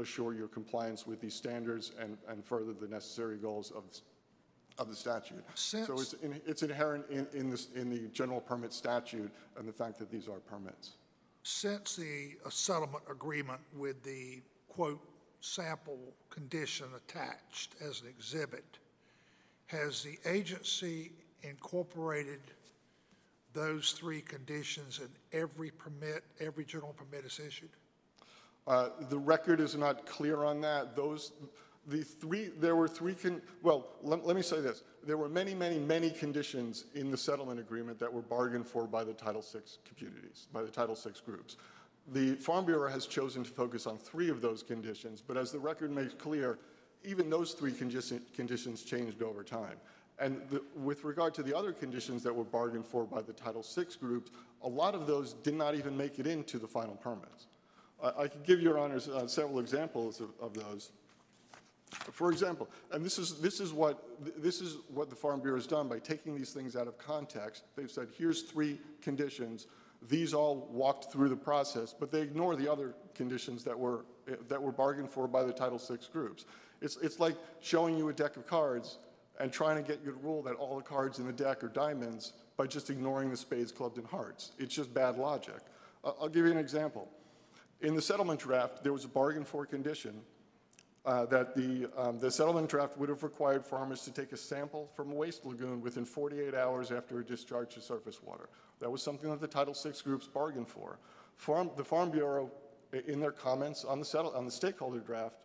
[0.00, 3.84] assure your compliance with these standards and, and further the necessary goals of,
[4.78, 5.44] of the statute.
[5.54, 9.72] So it's, in- it's inherent in, in this, in the general permit statute and the
[9.72, 10.92] fact that these are permits.
[11.42, 15.00] Since the uh, settlement agreement with the, quote,
[15.40, 15.98] sample
[16.30, 18.64] condition attached as an exhibit,
[19.66, 22.40] has the agency incorporated
[23.52, 25.08] those three conditions in
[25.38, 27.70] every permit, every general permit is issued?
[28.66, 30.96] Uh, The record is not clear on that.
[30.96, 31.32] Those,
[31.86, 34.82] The three, there were three, con- well, let, let me say this.
[35.02, 39.04] There were many, many, many conditions in the settlement agreement that were bargained for by
[39.04, 39.60] the Title VI
[39.94, 41.56] communities, by the Title VI groups.
[42.12, 45.58] The Farm Bureau has chosen to focus on three of those conditions, but as the
[45.58, 46.58] record makes clear,
[47.04, 49.76] even those three condition- conditions changed over time.
[50.18, 53.62] And the, with regard to the other conditions that were bargained for by the Title
[53.62, 54.30] VI groups,
[54.62, 57.46] a lot of those did not even make it into the final permits.
[58.02, 60.90] I, I could give your honors uh, several examples of, of those.
[62.12, 64.02] For example, and this is, this is what,
[64.36, 67.64] this is what the Farm Bureau has done by taking these things out of context.
[67.76, 69.66] They've said, here's three conditions.
[70.08, 74.04] These all walked through the process, but they ignore the other conditions that were,
[74.48, 76.44] that were bargained for by the Title VI groups.
[76.80, 78.98] It's, it's like showing you a deck of cards
[79.40, 81.68] and trying to get you to rule that all the cards in the deck are
[81.68, 84.52] diamonds by just ignoring the spades, clubs, and hearts.
[84.58, 85.60] It's just bad logic.
[86.04, 87.08] I'll give you an example.
[87.80, 90.22] In the settlement draft, there was a bargain for condition
[91.06, 94.88] uh, that the, um, the settlement draft would have required farmers to take a sample
[94.94, 98.48] from a waste lagoon within 48 hours after a discharge to surface water.
[98.80, 100.98] That was something that the Title VI groups bargained for.
[101.36, 102.50] Farm, the Farm Bureau,
[103.06, 105.36] in their comments on the, settle, on the stakeholder draft,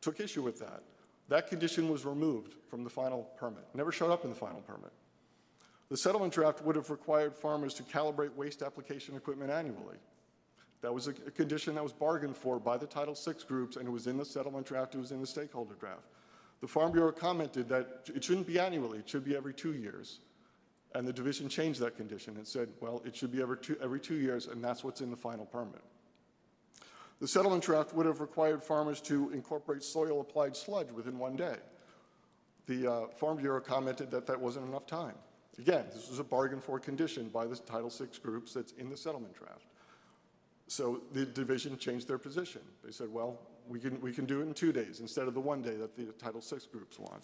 [0.00, 0.82] took issue with that.
[1.28, 4.92] That condition was removed from the final permit, never showed up in the final permit.
[5.88, 9.96] The settlement draft would have required farmers to calibrate waste application equipment annually.
[10.82, 13.90] That was a condition that was bargained for by the Title VI groups, and it
[13.90, 16.04] was in the settlement draft, it was in the stakeholder draft.
[16.60, 20.20] The Farm Bureau commented that it shouldn't be annually, it should be every two years.
[20.94, 24.00] And the division changed that condition and said, well, it should be every two, every
[24.00, 25.82] two years, and that's what's in the final permit.
[27.20, 31.56] The settlement draft would have required farmers to incorporate soil-applied sludge within one day.
[32.66, 35.14] The uh, Farm Bureau commented that that wasn't enough time.
[35.58, 38.96] Again, this was a bargain for condition by the Title VI groups that's in the
[38.96, 39.64] settlement draft.
[40.68, 42.62] So the division changed their position.
[42.84, 45.40] They said, well, we can, we can do it in two days instead of the
[45.40, 47.22] one day that the Title VI groups want.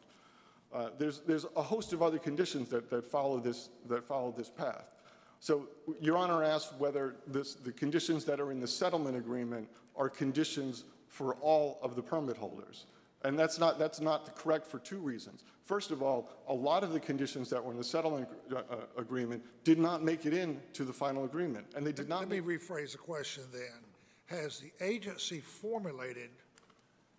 [0.72, 4.48] Uh, There's, there's a host of other conditions that, that follow this, that follow this
[4.48, 4.90] path.
[5.38, 5.68] So
[6.00, 10.84] Your Honor asked whether this, the conditions that are in the settlement agreement are conditions
[11.08, 12.86] for all of the permit holders.
[13.24, 15.44] And that's not, that's not correct for two reasons.
[15.64, 18.76] First of all, a lot of the conditions that were in the settlement uh, uh,
[18.96, 22.40] agreement did not make it into the final agreement, and they did not Let me
[22.40, 23.80] rephrase the question then.
[24.26, 26.30] Has the agency formulated,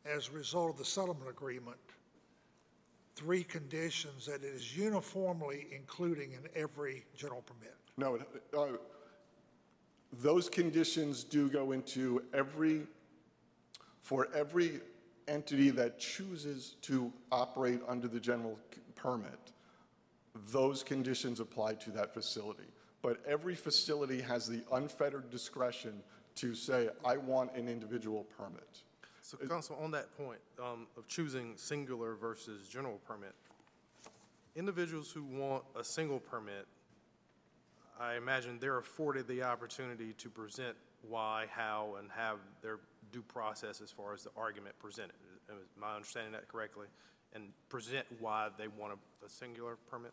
[0.05, 1.77] as a result of the settlement agreement,
[3.15, 7.75] three conditions that it is uniformly including in every general permit?
[7.97, 8.19] No,
[8.57, 8.77] uh,
[10.21, 12.81] those conditions do go into every,
[14.01, 14.81] for every
[15.27, 18.59] entity that chooses to operate under the general
[18.95, 19.51] permit,
[20.51, 22.63] those conditions apply to that facility.
[23.01, 26.01] But every facility has the unfettered discretion
[26.35, 28.81] to say, I want an individual permit.
[29.21, 33.33] So Counsel, on that point um, of choosing singular versus general permit,
[34.55, 36.67] individuals who want a single permit,
[37.99, 40.75] I imagine they're afforded the opportunity to present
[41.07, 42.79] why, how, and have their
[43.13, 45.13] due process as far as the argument presented.
[45.49, 46.87] Am I understanding that correctly?
[47.33, 50.11] And present why they want a, a singular permit?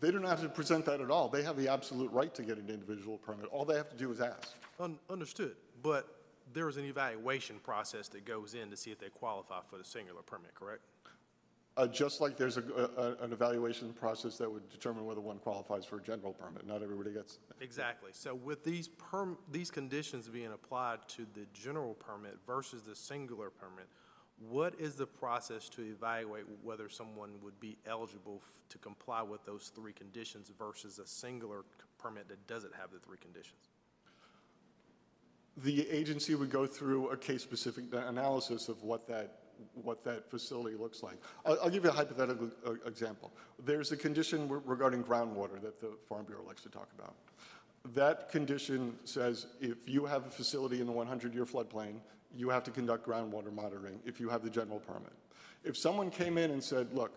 [0.00, 1.28] They don't have to present that at all.
[1.28, 3.46] They have the absolute right to get an individual permit.
[3.46, 4.54] All they have to do is ask.
[4.78, 6.06] Un- Understood, but
[6.52, 10.22] there's an evaluation process that goes in to see if they qualify for the singular
[10.22, 10.82] permit, correct?
[11.76, 12.62] Uh, Just like there's a,
[12.96, 16.66] a- an evaluation process that would determine whether one qualifies for a general permit.
[16.66, 18.10] Not everybody gets, Exactly.
[18.14, 23.50] So with these perm, these conditions being applied to the general permit versus the singular
[23.50, 23.86] permit,
[24.48, 29.44] what is the process to evaluate whether someone would be eligible f- to comply with
[29.44, 31.64] those three conditions versus a singular
[31.98, 33.68] permit that doesn't have the three conditions?
[35.58, 39.38] the agency would go through a case-specific analysis of what that,
[39.74, 41.16] what that facility looks like.
[41.44, 43.32] I'll, I'll give you a hypothetical uh, example.
[43.64, 47.14] There's a condition re- regarding groundwater that the Farm Bureau likes to talk about.
[47.94, 51.96] That condition says if you have a facility in the 100-year floodplain,
[52.34, 55.12] you have to conduct groundwater monitoring if you have the general permit.
[55.64, 57.12] If someone came in and said, look,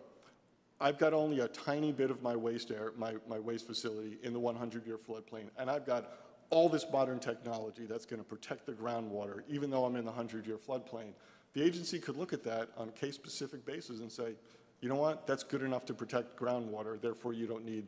[0.82, 4.34] I've got only a tiny bit of my waste air, my, my waste facility in
[4.34, 6.12] the 100-year floodplain, and I've got
[6.50, 10.12] all this modern technology that's going to protect the groundwater, even though I'm in the
[10.12, 11.14] 100-year floodplain.
[11.54, 14.34] The agency could look at that on a case-specific basis and say,
[14.82, 17.86] you know what, that's good enough to protect groundwater, therefore you don't need,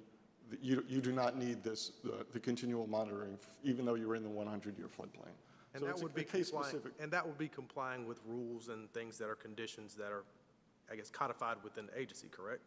[0.62, 4.30] you, you do not need this, the, the continual monitoring, even though you're in the
[4.30, 5.30] 100-year floodplain.
[5.74, 6.92] And So that it's a- would be a complying, case-specific.
[7.00, 10.24] and that would be complying with rules and things that are conditions that are,
[10.92, 12.62] I guess, codified within the agency, correct?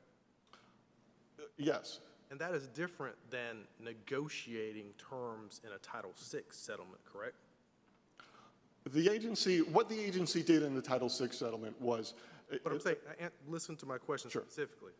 [1.38, 1.98] Uh, yes,
[2.30, 7.34] And that is different than negotiating terms in a Title VI settlement, correct?
[8.94, 12.14] The agency, what the agency did in the Title VI settlement was
[12.62, 12.96] But I'm saying,
[13.48, 14.42] listen to my question Sure.
[14.42, 14.92] specifically.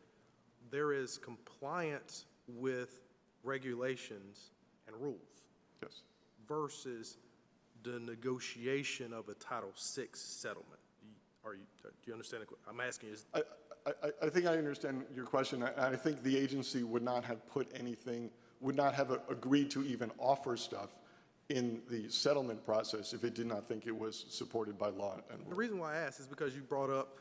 [0.70, 3.02] There is compliance with
[3.44, 4.50] regulations
[4.88, 5.44] and rules
[5.80, 6.02] Yes.
[6.48, 7.18] versus
[7.84, 10.80] the negotiation of a Title VI settlement.
[11.00, 11.14] Do you-
[11.44, 12.44] Are you, do you understand?
[12.66, 13.42] I'm asking you, is- I,
[13.86, 17.46] I, I think I understand your question, and I think the agency would not have
[17.46, 20.96] put anything, would not have agreed to even offer stuff
[21.50, 25.46] in the settlement process if it did not think it was supported by law and
[25.50, 27.18] The reason why I asked is because you brought up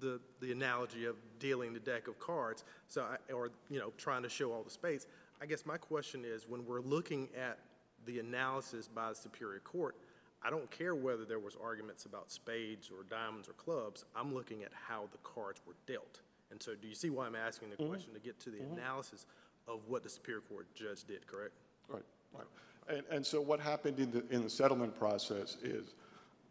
[0.00, 4.22] the, the analogy of dealing the deck of cards, so, I- or, you know, trying
[4.22, 5.06] to show all the spades.
[5.40, 7.58] I guess my question is, when we're looking at
[8.06, 9.94] the analysis by the Superior Court,
[10.42, 14.62] I don't care whether there was arguments about spades or diamonds or clubs, I'm looking
[14.62, 16.20] at how the cards were dealt.
[16.50, 17.88] And so do you see why I'm asking the mm-hmm.
[17.88, 18.78] question, to get to the mm-hmm.
[18.78, 19.26] analysis
[19.66, 21.54] of what the Superior Court judge did, correct?
[21.88, 22.02] Right,
[22.34, 22.46] right.
[22.88, 25.94] And, and so what happened in the, in the settlement process is,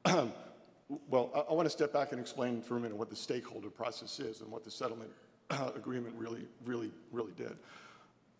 [1.09, 3.69] well, I, I want to step back and explain for a minute what the stakeholder
[3.69, 5.11] process is and what the settlement
[5.75, 7.55] agreement really, really, really did.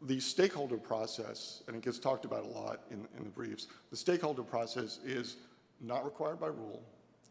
[0.02, 3.98] The stakeholder process, and it gets talked about a lot in, in the briefs, the
[3.98, 5.38] stakeholder process is
[5.80, 6.82] not required by rule,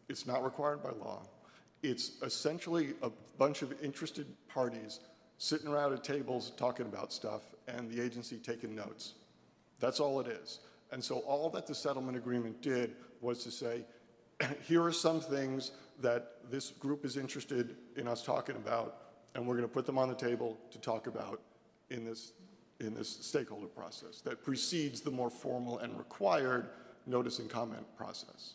[0.09, 1.23] it's not required by law.
[1.83, 5.01] It's essentially a bunch of interested parties
[5.39, 9.15] sitting around at tables talking about stuff and the agency taking notes.
[9.83, 10.61] That's all it is.
[10.93, 13.85] And so all that the settlement agreement did was to say,
[14.63, 18.99] here are some things that this group is interested in us talking about,
[19.35, 21.41] and we're going to put them on the table to talk about
[21.91, 22.33] in this,
[22.79, 26.69] in this stakeholder process that precedes the more formal and required
[27.07, 28.55] notice and comment process.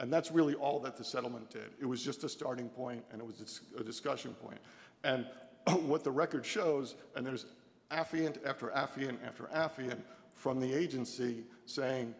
[0.00, 1.70] And that's really all that the settlement did.
[1.80, 4.58] It was just a starting point, and it was a discussion point.
[5.04, 5.24] And
[5.86, 7.46] what the record shows, and there's
[7.92, 10.00] affiant after affiant after affiant
[10.38, 12.14] from the agency saying,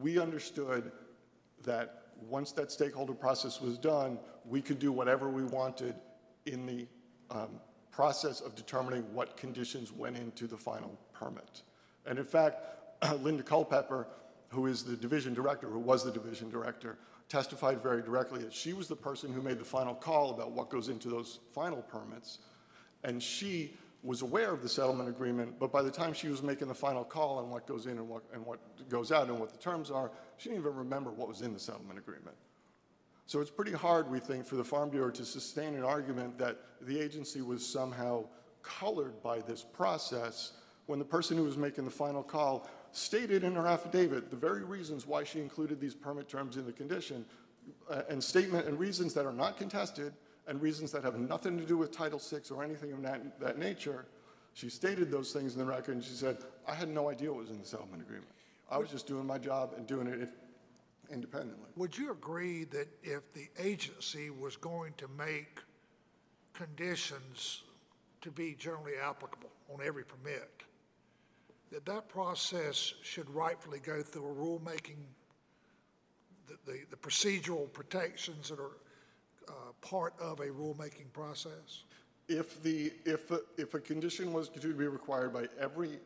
[0.00, 0.92] we understood
[1.64, 5.94] that once that stakeholder process was done, we could do whatever we wanted
[6.44, 6.86] in the
[7.30, 7.48] um,
[7.90, 11.62] process of determining what conditions went into the final permit.
[12.04, 12.58] And in fact,
[13.22, 14.06] Linda Culpepper,
[14.50, 16.98] who is the division director, who was the division director,
[17.30, 20.68] testified very directly that she was the person who made the final call about what
[20.68, 22.40] goes into those final permits.
[23.02, 26.68] And she was aware of the settlement agreement, but by the time she was making
[26.68, 29.50] the final call on what goes in and what, and what goes out and what
[29.52, 32.36] the terms are, she didn't even remember what was in the settlement agreement.
[33.26, 36.58] So it's pretty hard, we think, for the Farm Bureau to sustain an argument that
[36.80, 38.24] the agency was somehow
[38.62, 40.52] colored by this process
[40.86, 44.64] when the person who was making the final call stated in her affidavit the very
[44.64, 47.24] reasons why she included these permit terms in the condition
[47.90, 50.12] uh, and statement and reasons that are not contested
[50.46, 53.58] and reasons that have nothing to do with Title VI or anything of that, that
[53.58, 54.06] nature.
[54.54, 57.40] She stated those things in the record and she said, I had no idea what
[57.40, 58.28] was in the settlement agreement.
[58.70, 60.28] I was just doing my job and doing it
[61.10, 61.68] independently.
[61.76, 65.60] Would you agree that if the agency was going to make
[66.52, 67.62] conditions
[68.20, 70.62] to be generally applicable on every permit,
[71.70, 74.98] that that process should rightfully go through a rulemaking,
[76.46, 78.76] the, the, the procedural protections that are
[79.52, 81.84] Uh, part of a rulemaking process?
[82.28, 85.98] If the, if, a- if a condition was to be required by every,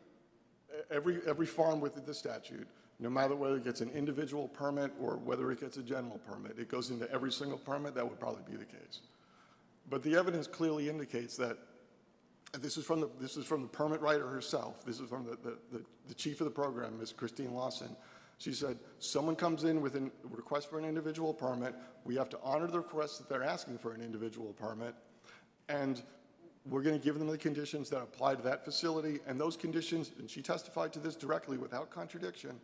[0.91, 2.67] every, every farm within the statute,
[2.99, 6.59] no matter whether it gets an individual permit or whether it gets a general permit,
[6.59, 9.01] it goes into every single permit, that would probably be the case.
[9.91, 11.57] But the evidence clearly indicates that,
[12.59, 15.37] this is from the, this is from the permit writer herself, this is from the,
[15.43, 17.13] the, the- the chief of the program, Ms.
[17.13, 17.95] Christine Lawson.
[18.39, 21.75] She said, someone comes in with a request for an individual permit,
[22.05, 24.95] we have to honor the request that they're asking for an individual permit,
[25.69, 26.03] and
[26.69, 30.13] we're going to give them the conditions that apply to that facility, and those conditions,
[30.19, 32.61] and she testified to this directly without contradiction,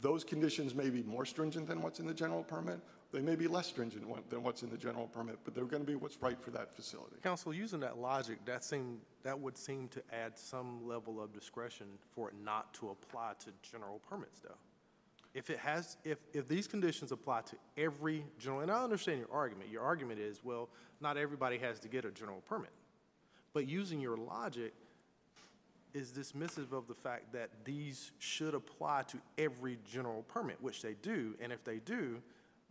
[0.00, 2.80] those conditions may be more stringent than what's in the general permit,
[3.12, 5.86] they may be less stringent than what's in the general permit, but they're going to
[5.86, 7.16] be what's right for that facility.
[7.22, 11.86] Counsel, using that logic, that seem, that would seem to add some level of discretion
[12.14, 14.56] for it not to apply to general permits, though.
[15.34, 19.32] If it has, if, if these conditions apply to every general, and I understand your
[19.32, 20.68] argument, your argument is, well,
[21.00, 22.72] not everybody has to get a general permit.
[23.54, 24.74] But using your logic
[25.94, 30.94] is dismissive of the fact that these should apply to every general permit, which they
[31.02, 32.20] do, and if they do,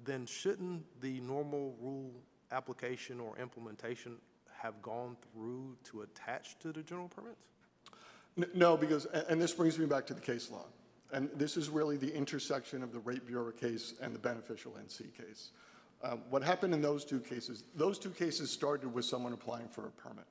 [0.04, 2.12] then shouldn't the normal rule
[2.52, 4.18] application or implementation
[4.62, 7.42] have gone through to attach to the general permits?
[8.56, 10.66] No, because, and this brings me back to the case law.
[11.14, 15.14] And this is really the intersection of the rate bureau case and the beneficial NC
[15.16, 15.52] case.
[16.04, 19.88] Um, What happened in those two cases, those two cases started with someone applying for
[19.88, 20.26] a permit.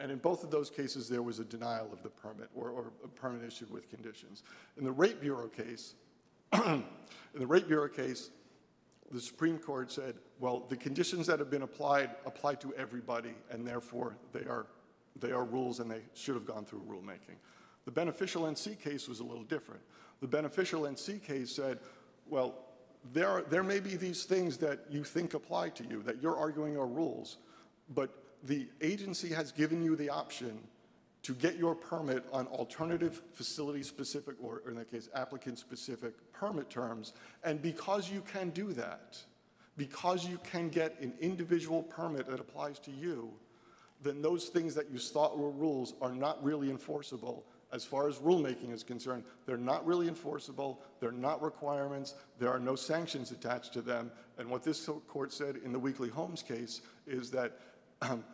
[0.00, 2.92] And in both of those cases, there was a denial of the permit or, or
[3.04, 4.42] a permit issued with conditions.
[4.78, 5.94] In the rate bureau case,
[6.54, 6.84] in
[7.34, 8.30] the rate bureau case,
[9.12, 13.66] the Supreme Court said, well, the conditions that have been applied apply to everybody, and
[13.66, 14.66] therefore they are,
[15.16, 17.36] they are rules and they should have gone through rulemaking.
[17.84, 19.80] The beneficial NC case was a little different.
[20.20, 21.78] The beneficial NC case said,
[22.28, 22.54] well,
[23.12, 26.36] there, are, there may be these things that you think apply to you, that you're
[26.36, 27.38] arguing are rules,
[27.94, 28.10] but
[28.44, 30.58] the agency has given you the option
[31.22, 37.12] to get your permit on alternative facility-specific, or in that case, applicant-specific permit terms.
[37.44, 39.18] And because you can do that,
[39.76, 43.30] because you can get an individual permit that applies to you,
[44.02, 47.44] then those things that you thought were rules are not really enforceable.
[47.72, 52.58] As far as rulemaking is concerned, they're not really enforceable, they're not requirements, there are
[52.58, 54.10] no sanctions attached to them.
[54.38, 57.58] And what this court said in the Weekly Homes case is that
[58.02, 58.24] um,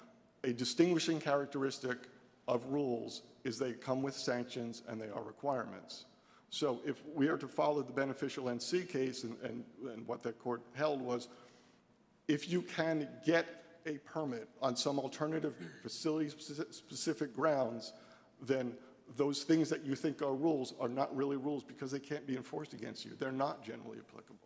[0.45, 1.99] a distinguishing characteristic
[2.49, 6.07] of rules is they come with sanctions and they are requirements.
[6.51, 10.39] So if we are to follow the beneficial NC case, and, and, and what that
[10.39, 11.29] court held was,
[12.29, 17.93] if you can get a permit on some alternative facility-specific grounds,
[18.43, 18.73] then
[19.17, 22.37] those things that you think are rules are not really rules because they can't be
[22.37, 23.13] enforced against you.
[23.19, 24.39] They're not generally applicable.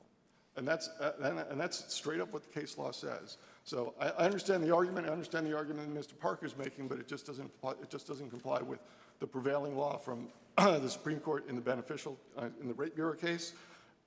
[0.57, 3.39] And that's, uh, and, and that's straight up what the case law says.
[3.65, 6.19] So I, I understand the argument, I understand the argument that Mr.
[6.19, 7.51] Parker's making, but it just doesn't,
[7.81, 8.81] it just doesn't comply with
[9.21, 13.15] the prevailing law from the Supreme Court in the beneficial, uh, in the rate bureau
[13.15, 13.55] case,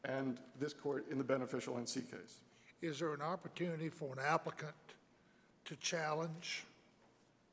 [0.05, 2.41] and this court in the beneficial NC case.
[2.81, 4.73] Is there an opportunity for an applicant
[5.65, 6.65] to challenge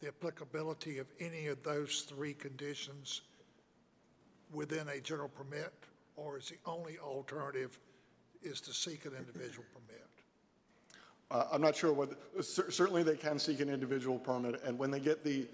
[0.01, 3.23] the applicability of any of those three conditions
[4.53, 5.73] within a general permit?
[6.17, 7.79] Or is the only alternative
[8.43, 10.07] is to seek an individual permit?
[11.31, 12.11] Uh, I'm not sure what,
[12.45, 15.47] cer- certainly they can seek an individual permit, and when they get the,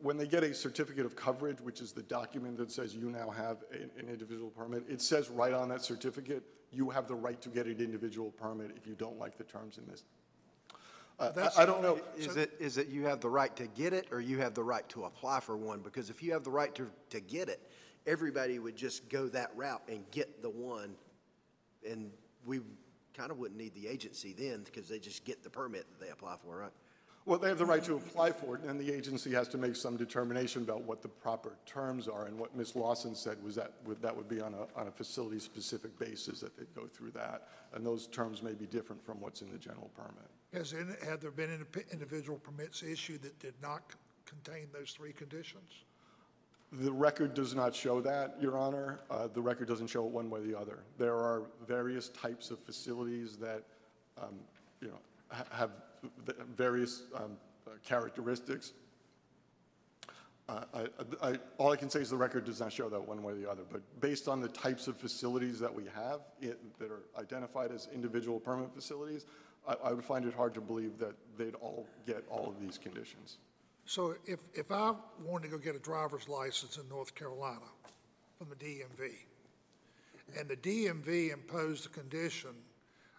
[0.00, 3.28] when they get a certificate of coverage, which is the document that says you now
[3.28, 6.42] have an, an individual permit, it says right on that certificate,
[6.72, 9.78] you have the right to get an individual permit if you don't like the terms
[9.78, 10.04] in this.
[11.18, 13.92] Uh, I I don't know, Is it, is it you have the right to get
[13.92, 15.80] it, or you have the right to apply for one?
[15.80, 17.60] Because if you have the right to, to get it,
[18.06, 20.94] everybody would just go that route and get the one,
[21.88, 22.10] and
[22.46, 22.60] we
[23.16, 26.12] kind of wouldn't need the agency then, because they just get the permit that they
[26.12, 26.70] apply for, right?
[27.26, 29.76] well, they have the right to apply for it, and the agency has to make
[29.76, 32.74] some determination about what the proper terms are, and what Ms.
[32.76, 36.56] Lawson said was that, would- that would be on a, on a facility-specific basis that
[36.56, 39.90] they'd go through that, and those terms may be different from what's in the general
[39.96, 40.30] permit.
[40.52, 43.82] Has, in- have there been indi- individual permits issued that did not
[44.24, 45.70] contain those three conditions?
[46.72, 49.00] The record does not show that, Your Honor.
[49.10, 50.80] Uh, The record doesn't show it one way or the other.
[50.98, 53.62] There are various types of facilities that,
[54.18, 54.40] um,
[54.80, 54.98] you know,
[55.30, 55.70] ha- have
[56.56, 58.72] various um, uh, characteristics.
[60.48, 60.88] Uh, I-
[61.32, 63.36] I- All I can say is the record does not show that one way or
[63.36, 67.02] the other, but based on the types of facilities that we have i- that are
[67.18, 69.24] identified as individual permit facilities,
[69.68, 72.78] I- I would find it hard to believe that they'd all get all of these
[72.78, 73.38] conditions.
[73.84, 77.66] So if, if I wanted to go get a driver's license in North Carolina
[78.38, 79.12] from the DMV,
[80.36, 82.50] and the DMV imposed a condition,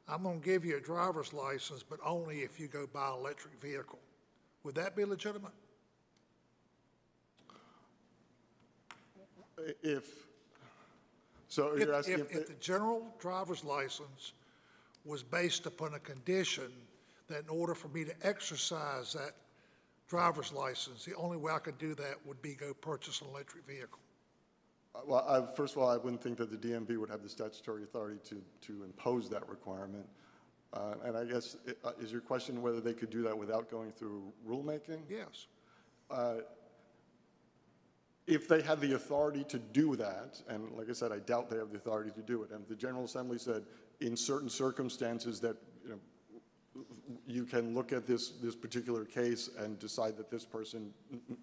[0.07, 3.59] I'm gonna give you a driver's license, but only if you go buy an electric
[3.61, 3.99] vehicle,
[4.63, 5.53] would that be legitimate?
[9.83, 10.27] If,
[11.47, 14.33] so If, you're asking if, if the general driver's license
[15.09, 16.71] was based upon a condition
[17.27, 19.31] that in order for me to exercise that
[20.07, 23.65] driver's license, the only way I could do that would be go purchase an electric
[23.65, 23.99] vehicle.
[24.95, 27.29] Uh, Well, I, first of all, I wouldn't think that the DMV would have the
[27.29, 30.05] statutory authority to, to impose that requirement.
[30.73, 33.91] Uh, and I guess, uh, is your question whether they could do that without going
[33.91, 34.99] through rulemaking?
[35.09, 35.47] Yes.
[38.27, 41.57] If they had the authority to do that, and like I said, I doubt they
[41.57, 43.63] have the authority to do it, and the General Assembly said,
[44.01, 45.99] in certain circumstances that, you know,
[47.27, 50.93] you can look at this, this particular case and decide that this person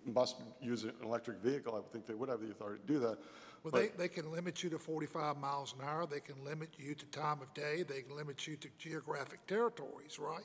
[0.05, 2.99] must use an electric vehicle, I would think they would have the authority to do
[3.01, 3.19] that.
[3.63, 6.71] Well, But- they, they can limit you to 45 miles an hour, they can limit
[6.79, 10.45] you to time of day, they can limit you to geographic territories, right?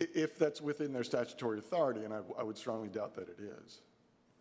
[0.00, 3.80] If that's within their statutory authority, and I, I would strongly doubt that it is.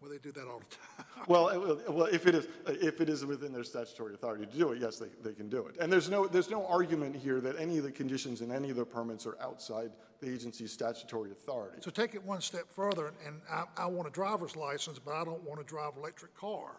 [0.03, 1.05] Well, they do that all the time.
[1.29, 4.57] Well, it will- well, if it is, if it is within their statutory authority to
[4.57, 5.77] do it, yes, they, they can do it.
[5.79, 8.75] And there's no, there's no argument here that any of the conditions in any of
[8.75, 11.77] the permits are outside the agency's statutory authority.
[11.79, 15.13] So take it one step further, and- and I, I want a driver's license, but
[15.13, 16.71] I don't want to drive an electric car.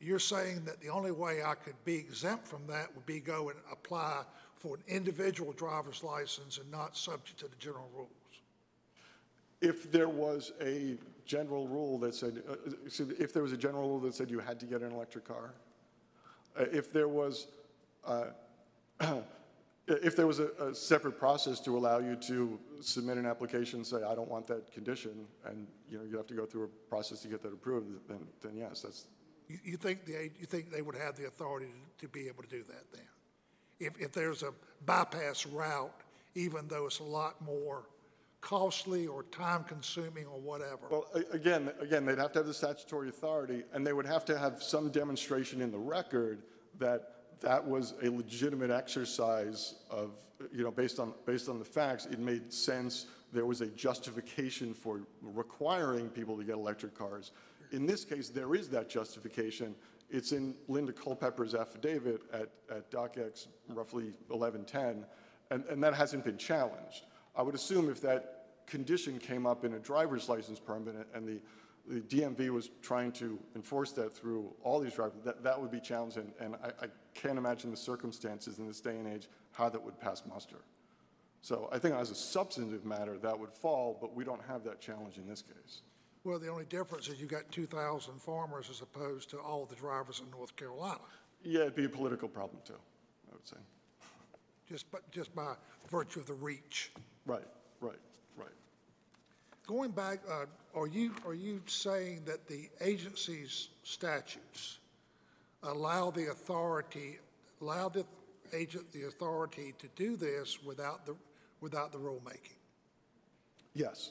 [0.00, 3.48] You're saying that the only way I could be exempt from that would be go
[3.48, 4.22] and apply
[4.54, 8.10] for an individual driver's license and not subject to the general rules?
[9.60, 12.54] If there was a general rule that said, uh,
[12.84, 15.26] excuse if there was a general rule that said you had to get an electric
[15.26, 15.54] car,
[16.58, 17.46] uh, if there was,
[18.06, 18.26] uh,
[19.86, 23.98] If there was a, a separate process to allow you to submit an application, say,
[24.02, 27.20] I don't want that condition, and, you know, you have to go through a process
[27.20, 29.04] to get that approved, then, then yes, that's,
[29.46, 32.42] You, you think the, you think they would have the authority to, to be able
[32.42, 33.08] to do that then?
[33.78, 34.54] If, if there's a
[34.86, 35.92] bypass route,
[36.34, 37.84] even though it's a lot more
[38.44, 40.86] costly or time-consuming or whatever?
[40.90, 44.38] Well, again, again, they'd have to have the statutory authority, and they would have to
[44.38, 46.42] have some demonstration in the record
[46.78, 50.10] that that was a legitimate exercise of,
[50.52, 54.74] you know, based on, based on the facts, it made sense, there was a justification
[54.74, 57.32] for requiring people to get electric cars.
[57.72, 59.74] In this case, there is that justification.
[60.10, 65.06] It's in Linda Culpepper's affidavit at, at DocX roughly 1110,
[65.50, 67.04] and, and that hasn't been challenged.
[67.36, 68.33] I would assume if that
[68.66, 71.40] condition came up in a driver's license permit and the,
[71.86, 75.80] the DMV was trying to enforce that through all these drivers, that, that would be
[75.80, 76.32] challenging.
[76.40, 80.00] and, I, I can't imagine the circumstances in this day and age, how that would
[80.00, 80.56] pass muster.
[81.42, 84.80] So I think as a substantive matter, that would fall, but we don't have that
[84.80, 85.82] challenge in this case.
[86.24, 90.22] Well, the only difference is you've got 2,000 farmers as opposed to all the drivers
[90.24, 91.00] in North Carolina,
[91.42, 92.80] Yeah, it'd be a political problem too,
[93.30, 93.58] I would say.
[94.66, 95.54] just, but, just by
[95.90, 96.92] virtue of the reach.
[97.26, 97.44] Right,
[97.82, 97.98] right.
[99.66, 100.44] Going back, uh,
[100.74, 104.78] are you, are you saying that the agency's statutes
[105.62, 107.18] allow the authority,
[107.62, 108.04] allow the
[108.52, 111.16] agent the authority to do this without the,
[111.62, 112.58] without the rulemaking?
[113.72, 114.10] Yes,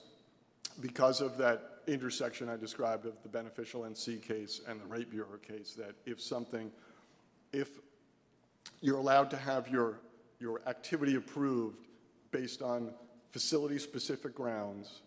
[0.82, 5.38] because of that intersection I described of the beneficial NC case and the rate bureau
[5.38, 6.72] case, that if something,
[7.52, 7.70] if
[8.82, 10.00] you're allowed to have your,
[10.40, 11.78] your activity approved
[12.32, 12.92] based on
[13.32, 15.02] facility-specific grounds,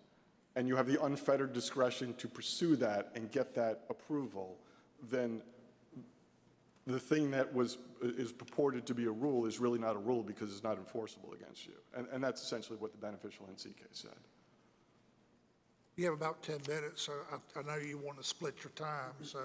[0.56, 4.56] and you have the unfettered discretion to pursue that and get that approval,
[5.10, 5.42] then
[6.86, 10.22] the thing that was, is purported to be a rule is really not a rule
[10.22, 11.74] because it's not enforceable against you.
[11.94, 14.12] And, and that's essentially what the beneficial NC case said.
[15.96, 19.12] You have about 10 minutes, so I, I know you want to split your time,
[19.22, 19.40] so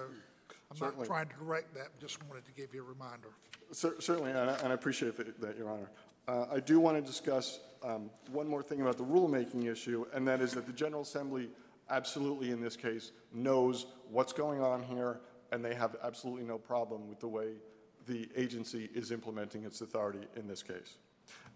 [0.72, 1.06] I'm not Certainly.
[1.06, 3.28] trying to correct that, just wanted to give you a reminder.
[3.72, 5.90] Cer- Certainly, and I and I appreciate that, that, Your Honor.
[6.28, 10.26] Uh, I do want to discuss um, one more thing about the rulemaking issue, and
[10.28, 11.50] that is that the General Assembly
[11.90, 15.20] absolutely, in this case, knows what's going on here,
[15.50, 17.54] and they have absolutely no problem with the way
[18.06, 20.96] the agency is implementing its authority in this case.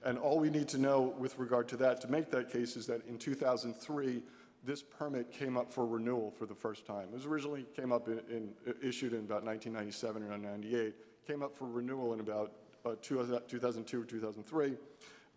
[0.04, 2.86] And all we need to know with regard to that, to make that case, is
[2.86, 4.22] that in 2003,
[4.66, 7.08] this permit came up for renewal for the first time.
[7.12, 8.50] It was originally came up in, in
[8.82, 10.94] issued in about 1997 or 98,
[11.26, 12.52] came up for renewal in about
[12.84, 14.74] uh, 2002 or 2003.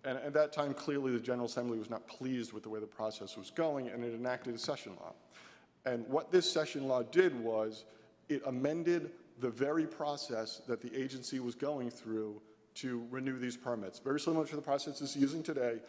[0.06, 2.88] And at that time, clearly, the General Assembly was not pleased with the way the
[2.88, 5.14] process was going, and it enacted a session law.
[5.86, 7.86] And what this session law did was
[8.30, 12.42] it amended the very process that the agency was going through
[12.76, 14.00] to renew these permits.
[14.00, 15.80] Very similar to the process it's using today.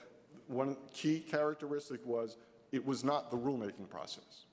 [0.49, 2.37] One key characteristic was
[2.73, 4.45] it was not the rulemaking process.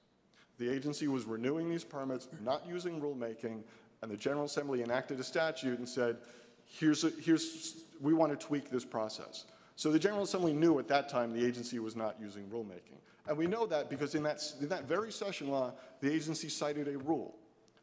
[0.57, 3.61] The agency was renewing these permits, not using rulemaking,
[4.01, 6.17] and the General Assembly enacted a statute and said,
[6.65, 9.45] here's, a, here's, we want to tweak this process.
[9.75, 12.97] So the General Assembly knew at that time the agency was not using rulemaking.
[13.27, 16.87] And we know that because in that, in that very session law, the agency cited
[16.87, 17.35] a rule.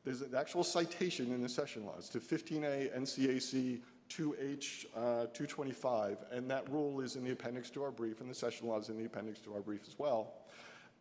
[0.04, 1.94] There's an actual citation in the session law.
[1.98, 3.80] It's to 15A NCAC
[4.16, 8.34] 2H uh, 225, and that rule is in the appendix to our brief, and the
[8.34, 10.32] session law is in the appendix to our brief as well.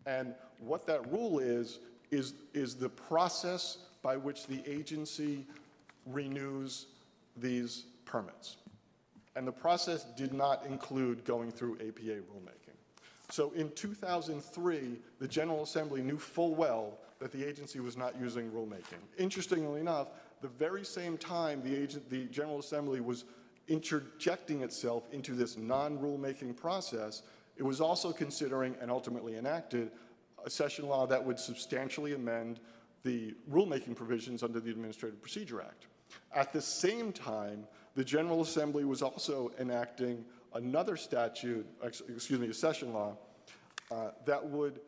[0.06, 1.80] And what that rule is,
[2.12, 5.46] is, is the process by which the agency
[6.08, 6.88] renews
[7.38, 8.58] these permits.
[9.36, 12.76] And the process did not include going through APA rulemaking.
[13.30, 18.52] So in 2003, the General Assembly knew full well that the agency was not using
[18.52, 19.00] rulemaking.
[19.18, 20.10] Interestingly enough,
[20.44, 23.24] the very same time the, agent, the General Assembly was
[23.70, 27.24] interjecting itself into this non-rulemaking process,
[27.56, 29.90] it was also considering and ultimately enacted
[30.46, 32.60] a session law that would substantially amend
[33.04, 35.88] the rulemaking provisions under the Administrative Procedure Act.
[36.36, 37.66] At the same time,
[37.96, 40.26] the General Assembly was also enacting
[40.56, 43.16] another statute, excuse me, a session law,
[43.92, 44.82] uh, that would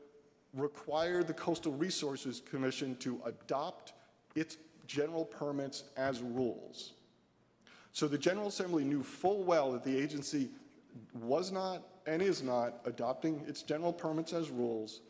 [0.54, 3.94] require the Coastal Resources Commission to adopt
[4.36, 4.58] its
[4.88, 6.94] general permits as rules.
[7.92, 10.50] So the General Assembly knew full well that the agency
[11.14, 15.02] was not and is not adopting its general permits as rules.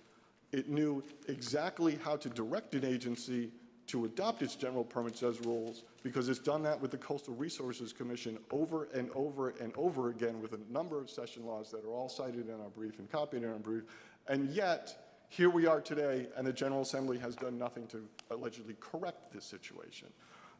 [0.51, 3.51] It knew exactly how to direct an agency
[3.87, 7.93] to adopt its general permits as rules because it's done that with the Coastal Resources
[7.93, 11.93] Commission over and over and over again with a number of session laws that are
[11.93, 13.83] all cited in our brief and copied in our brief.
[14.27, 18.75] And yet, here we are today, and the General Assembly has done nothing to allegedly
[18.79, 20.07] correct this situation.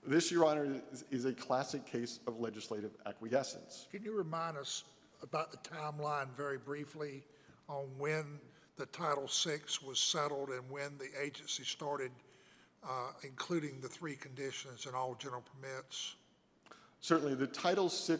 [0.05, 3.87] This, Your Honor, is- is a classic case of legislative acquiescence.
[3.91, 4.83] Can you remind us
[5.21, 7.23] about the timeline very briefly
[7.67, 8.39] on when
[8.75, 12.11] the Title VI was settled and when the agency started
[12.83, 16.15] uh, including the three conditions and all general permits?
[17.01, 18.17] Certainly, the Title VI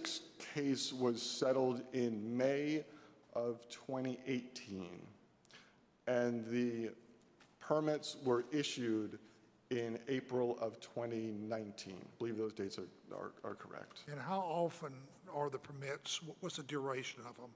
[0.56, 2.84] case was settled in May
[3.34, 5.06] of 2018,
[6.08, 6.91] and the
[7.60, 9.20] permits were issued
[9.72, 11.93] in April of 2019.
[11.93, 14.01] I believe those dates are, are, are correct.
[14.12, 14.93] And how often
[15.34, 17.49] are the permits, wh- what's the duration of them?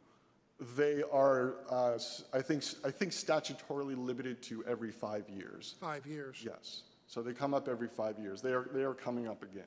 [0.76, 1.98] They are, uh,
[2.34, 5.76] I think, I think statutorily limited to every five years.
[5.80, 6.38] Five years?
[6.44, 6.84] Yes.
[7.08, 8.42] So they come up every five years.
[8.42, 9.64] They are, they are coming up again.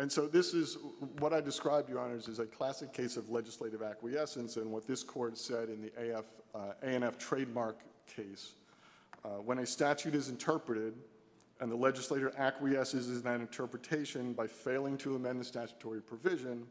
[0.00, 0.78] And so this is,
[1.18, 5.02] what I described, Your Honors, is a classic case of legislative acquiescence, and what this
[5.02, 6.24] court said in the AF,
[6.54, 8.54] uh, A&F trademark case.
[9.22, 10.94] Uh, When a statute is interpreted,
[11.60, 16.66] and the legislator acquiesces in that interpretation by failing to amend the statutory provision,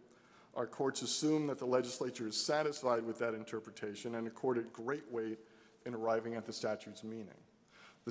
[0.56, 5.04] our courts assume that the legislature is satisfied with that interpretation and accord it great
[5.12, 5.38] weight
[5.86, 7.28] in arriving at the statute's meaning.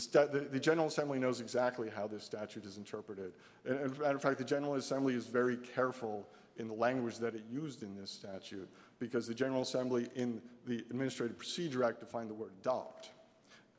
[0.06, 3.32] The, the, General Assembly knows exactly how this statute is interpreted.
[3.64, 6.28] And, and matter of fact, the General Assembly is very careful
[6.58, 8.68] in the language that it used in this statute
[8.98, 13.10] because the General Assembly in the Administrative Procedure Act defined the word adopt.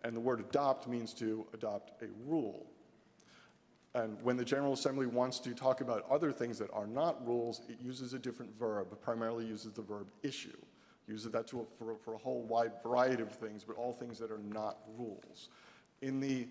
[0.03, 2.65] And the word adopt means to adopt a rule.
[3.95, 7.61] And when the General Assembly wants to talk about other things that are not rules,
[7.67, 10.57] it uses a different verb, primarily uses the verb issue.
[11.07, 14.31] Uses that to, for, for a whole wide variety of things, but all things that
[14.31, 15.49] are not rules.
[16.01, 16.47] In the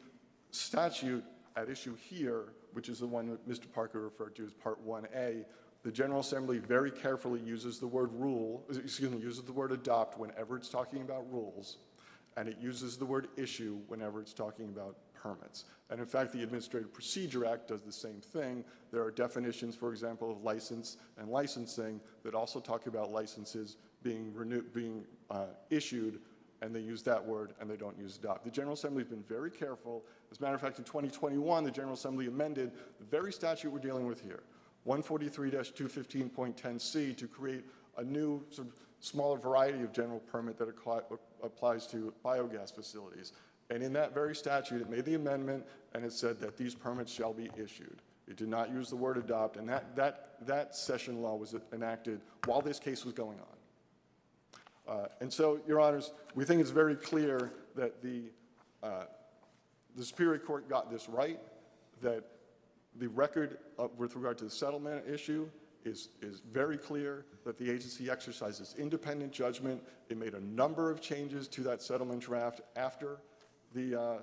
[0.51, 1.25] statute
[1.57, 3.71] at issue here, which is the one that Mr.
[3.73, 5.45] Parker referred to as Part 1A,
[5.83, 10.19] the General Assembly very carefully uses the word rule, excuse me, uses the word adopt
[10.19, 11.79] whenever it's talking about rules,
[12.37, 15.65] and it uses the word issue whenever it's talking about permits.
[15.91, 18.65] And in fact, the Administrative Procedure Act does the same thing.
[18.93, 24.33] There are definitions, for example, of license and licensing that also talk about licenses being
[24.35, 26.21] renewed, being uh, issued,
[26.63, 28.45] and they use that word and they don't use adopt.
[28.45, 30.05] The General Assembly has been very careful.
[30.31, 33.79] As a matter of fact, in 2021, the General Assembly amended the very statute we're
[33.79, 34.43] dealing with here,
[34.87, 37.65] 143-215.10C, to create
[37.97, 40.69] a new sort of smaller variety of general permit that
[41.43, 43.33] applies to biogas facilities.
[43.71, 47.13] And in that very statute, it made the amendment and it said that these permits
[47.13, 48.03] shall be issued.
[48.27, 52.21] It did not use the word adopt, and that, that, that session law was enacted
[52.45, 53.58] while this case was going on.
[54.89, 58.31] Uh, And so, Your Honors, we think it's very clear that the,
[58.83, 59.05] uh,
[59.97, 61.39] the Superior Court got this right,
[62.01, 62.25] that
[62.95, 65.49] the record of- with regard to the settlement issue
[65.85, 69.83] is, is very clear, that the agency exercises independent judgment.
[70.09, 73.19] It made a number of changes to that settlement draft after
[73.75, 74.19] the, uh,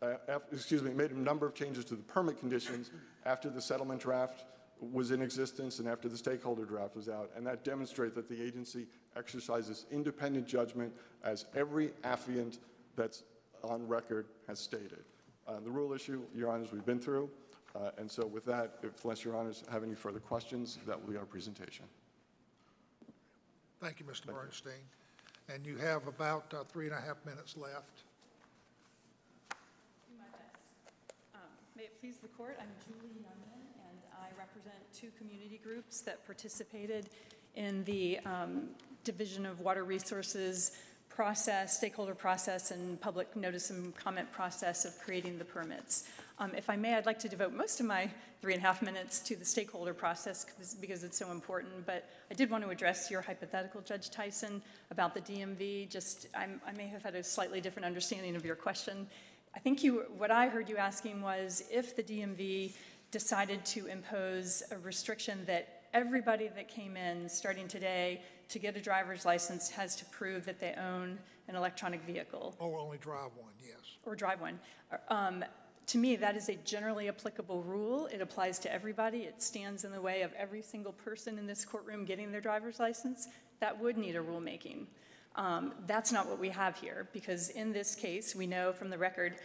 [0.00, 2.90] uh, excuse me, made a number of changes to the permit conditions
[3.24, 4.44] after the settlement draft
[4.80, 7.30] was in existence and after the stakeholder draft was out.
[7.36, 12.58] And that demonstrates that the agency exercises independent judgment as every affiant
[12.96, 13.22] that's
[13.62, 15.04] on record has stated.
[15.46, 17.30] Uh, The rule issue, Your Honors, we've been through.
[17.74, 21.10] Uh, And so with that, if- unless Your Honors have any further questions, that will
[21.12, 21.86] be our presentation.
[23.80, 24.26] Thank you, Mr.
[24.26, 24.88] Bernstein.
[25.48, 28.04] And you have about uh, three and a half minutes left.
[29.50, 30.56] Do my best.
[31.34, 31.40] Um,
[31.76, 33.73] May it please the court, I'm Julie Youngman, and
[34.24, 37.10] I represent two community groups that participated
[37.56, 38.70] in the um,
[39.02, 40.72] Division of Water Resources
[41.10, 46.04] process, stakeholder process, and public notice and comment process of creating the permits.
[46.38, 48.10] Um, If I may, I'd like to devote most of my
[48.40, 50.46] three and a half minutes to the stakeholder process
[50.80, 55.12] because it's so important, but I did want to address your hypothetical, Judge Tyson, about
[55.12, 55.90] the DMV.
[55.90, 59.06] Just, I'm- I may have had a slightly different understanding of your question.
[59.54, 62.72] I think you, what I heard you asking was if the DMV
[63.18, 68.80] decided to impose a restriction that everybody that came in, starting today, to get a
[68.80, 73.52] driver's license has to prove that they own an electronic vehicle Or only drive one,
[73.64, 73.78] yes.
[74.04, 74.58] or drive one.
[75.08, 75.44] Um,
[75.86, 78.06] To me, that is a generally applicable rule.
[78.06, 79.18] It applies to everybody.
[79.18, 82.80] It stands in the way of every single person in this courtroom getting their driver's
[82.80, 83.28] license.
[83.60, 84.86] That would need a rulemaking.
[85.36, 88.98] Um, That's not what we have here, because in this case, we know from the
[88.98, 89.36] record,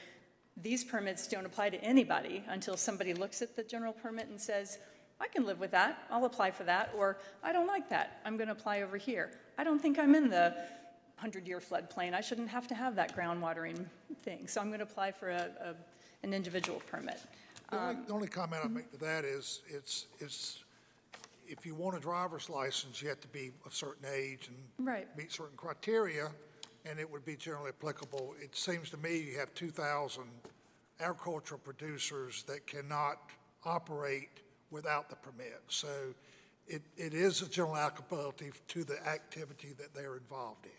[0.62, 4.80] these permits don't apply to anybody until somebody looks at the general permit and says,
[5.22, 8.38] I can live with that, I'll apply for that, or I don't like that, I'm
[8.38, 9.32] going to apply over here.
[9.58, 10.56] I don't think I'm in the
[11.24, 13.86] 100-year floodplain, I shouldn't have to have that groundwatering
[14.22, 15.76] thing, so I'm going to apply for a, a-
[16.26, 17.20] an individual permit.
[17.70, 20.64] The Um, only, the only comment I make to that is, it's, it's,
[21.48, 25.08] if you want a driver's license, you have to be of certain age and Right.
[25.18, 26.30] meet certain criteria.
[26.86, 28.36] And it would be generally applicable.
[28.42, 30.24] It seems to me you have 2,000
[31.00, 33.20] agricultural producers that cannot
[33.66, 34.30] operate
[34.72, 35.62] without the permit.
[35.68, 35.88] So
[36.68, 40.72] it, it is a general applicability to the activity that they're involved in.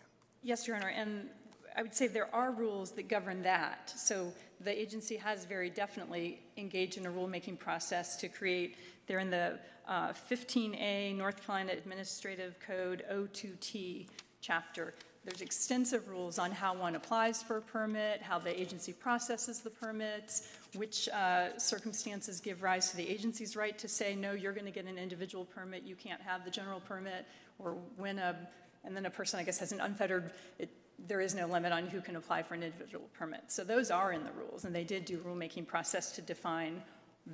[0.43, 1.29] Yes, Your Honor, and
[1.75, 3.93] I would say there are rules that govern that.
[3.95, 8.75] So the agency has very definitely engaged in a rulemaking process to create,
[9.07, 14.07] they're in the uh, 15A North Carolina Administrative Code 02T
[14.41, 14.93] chapter.
[15.23, 19.69] There's extensive rules on how one applies for a permit, how the agency processes the
[19.69, 24.65] permits, which uh, circumstances give rise to the agency's right to say, no, you're going
[24.65, 27.27] to get an individual permit, you can't have the general permit,
[27.59, 28.35] or when a,
[28.83, 30.69] and then a person, I guess, has an unfettered, it,
[31.07, 33.41] there is no limit on who can apply for an individual permit.
[33.47, 36.81] So those are in the rules, and they did do rulemaking process to define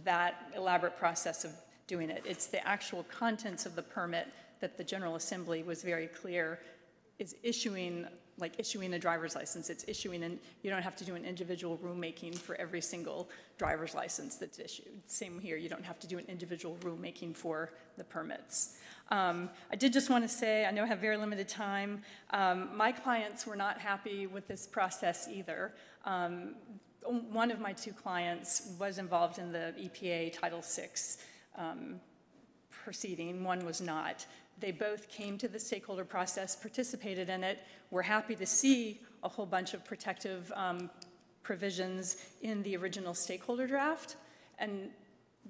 [0.03, 1.51] that elaborate process of
[1.87, 2.21] doing it.
[2.25, 4.27] It's the actual contents of the permit
[4.59, 6.59] that the General Assembly was very clear
[7.19, 8.07] is issuing,
[8.37, 9.69] like issuing a driver's license.
[9.69, 13.95] It's issuing, and you don't have to do an individual rulemaking for every single driver's
[13.95, 15.01] license that's issued.
[15.07, 18.77] Same here, you don't have to do an individual rulemaking for the permits.
[19.09, 22.01] Um, I did just want to say, I know I have very limited time,
[22.31, 25.73] um, my clients were not happy with this process either.
[26.05, 26.55] Um,
[27.31, 30.89] one of my two clients was involved in the EPA Title VI
[31.57, 32.01] um,
[32.69, 34.25] proceeding, one was not.
[34.59, 37.59] They both came to the stakeholder process, participated in it.
[37.91, 40.89] We're happy to see a whole bunch of protective um,
[41.43, 44.15] provisions in the original stakeholder draft,
[44.59, 44.89] and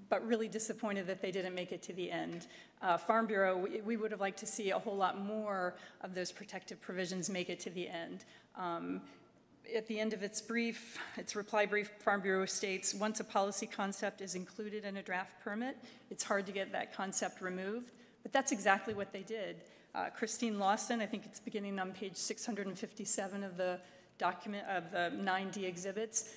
[0.10, 2.48] but really disappointed that they didn't make it to the end.
[2.82, 6.14] Uh, Farm Bureau, we, we, would have liked to see a whole lot more of
[6.14, 8.24] those protective provisions make it to the end.
[8.56, 9.02] Um,
[9.76, 13.66] at the end of its brief, its reply brief, Farm Bureau states, once a policy
[13.66, 15.78] concept is included in a draft permit,
[16.10, 17.92] it's hard to get that concept removed.
[18.28, 19.56] But that's exactly what they did.
[19.96, 23.80] Uh, Christine Lawson, I think it's beginning on page 657 of the
[24.18, 26.36] document of the 9D exhibits,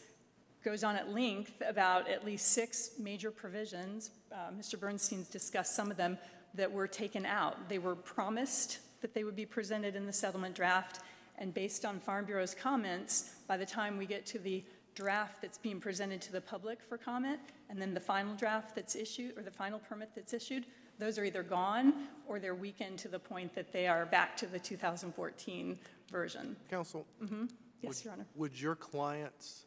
[0.64, 4.12] goes on at length about at least six major provisions.
[4.30, 4.78] Uh, Mr.
[4.78, 6.16] Bernstein's discussed some of them
[6.54, 7.68] that were taken out.
[7.68, 11.00] They were promised that they would be presented in the settlement draft,
[11.38, 14.62] and based on Farm Bureau's comments, by the time we get to the
[14.94, 18.94] draft that's being presented to the public for comment, and then the final draft that's
[18.94, 20.66] issued, or the final permit that's issued,
[21.00, 21.94] those are either gone
[22.28, 25.78] or they're weakened to the point that they are back to the 2014
[26.12, 26.54] version.
[26.68, 27.06] Counsel?
[27.24, 27.46] Mm-hmm.
[27.82, 28.26] Yes, would- Your Honor.
[28.36, 29.64] Would your clients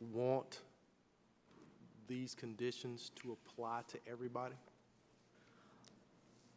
[0.00, 0.60] want
[2.08, 4.54] these conditions to apply to everybody?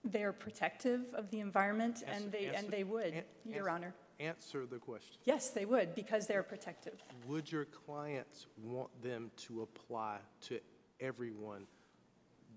[0.05, 3.93] They're protective of the environment, and Answer- they, and they would, an- Your answer- Honor.
[4.19, 5.17] Answer the question.
[5.25, 7.03] Yes, they would, because they're protective.
[7.27, 10.59] Would your clients want them to apply to
[10.99, 11.67] everyone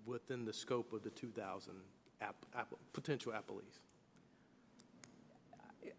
[0.07, 1.75] within the scope of the 2,000
[2.21, 3.79] app- app- potential appellees?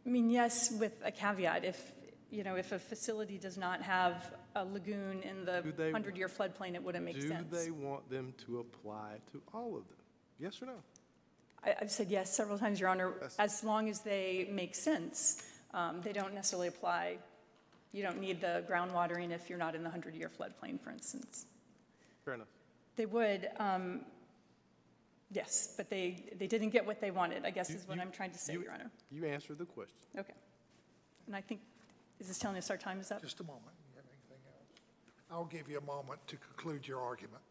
[0.06, 1.94] I mean, yes, with a caveat, if,
[2.30, 6.84] you know, if a facility does not have a lagoon in the 100-year floodplain, it
[6.84, 7.50] wouldn't make Do sense.
[7.50, 9.98] Do they want them to apply to all of them?
[10.40, 10.76] Yes or no?
[11.64, 15.44] I- I've said yes several times, Your Honor, That's- as long as they make sense.
[15.74, 17.18] Um, They don't necessarily apply,
[17.94, 21.46] you don't need the groundwatering if you're not in the 100-year floodplain, for instance.
[22.26, 22.48] Fair enough.
[22.96, 24.02] They would, um,
[25.32, 28.02] yes, but they, they didn't get what they wanted, I guess You- is what you-
[28.02, 28.92] I'm trying to say, you- Your Honor.
[29.12, 29.96] You answered the question.
[30.18, 30.34] Okay.
[31.28, 31.62] And I think,
[32.20, 33.22] is this telling us our time is up?
[33.22, 33.74] Just a moment.
[33.92, 34.82] You have anything else?
[35.32, 37.42] I'll give you a moment to conclude your argument.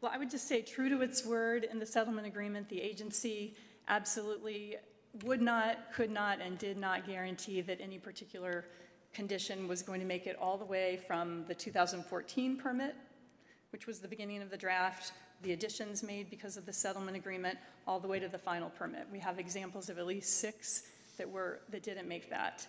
[0.00, 3.54] Well, I would just say, true to its word in the settlement agreement, the agency
[3.88, 4.76] absolutely
[5.24, 8.64] would not, could not, and did not guarantee that any particular
[9.12, 12.94] condition was going to make it all the way from the 2014 permit,
[13.70, 15.12] which was the beginning of the draft,
[15.42, 19.06] the additions made because of the settlement agreement, all the way to the final permit.
[19.12, 20.84] We have examples of at least six
[21.16, 22.66] that were, that didn't make that.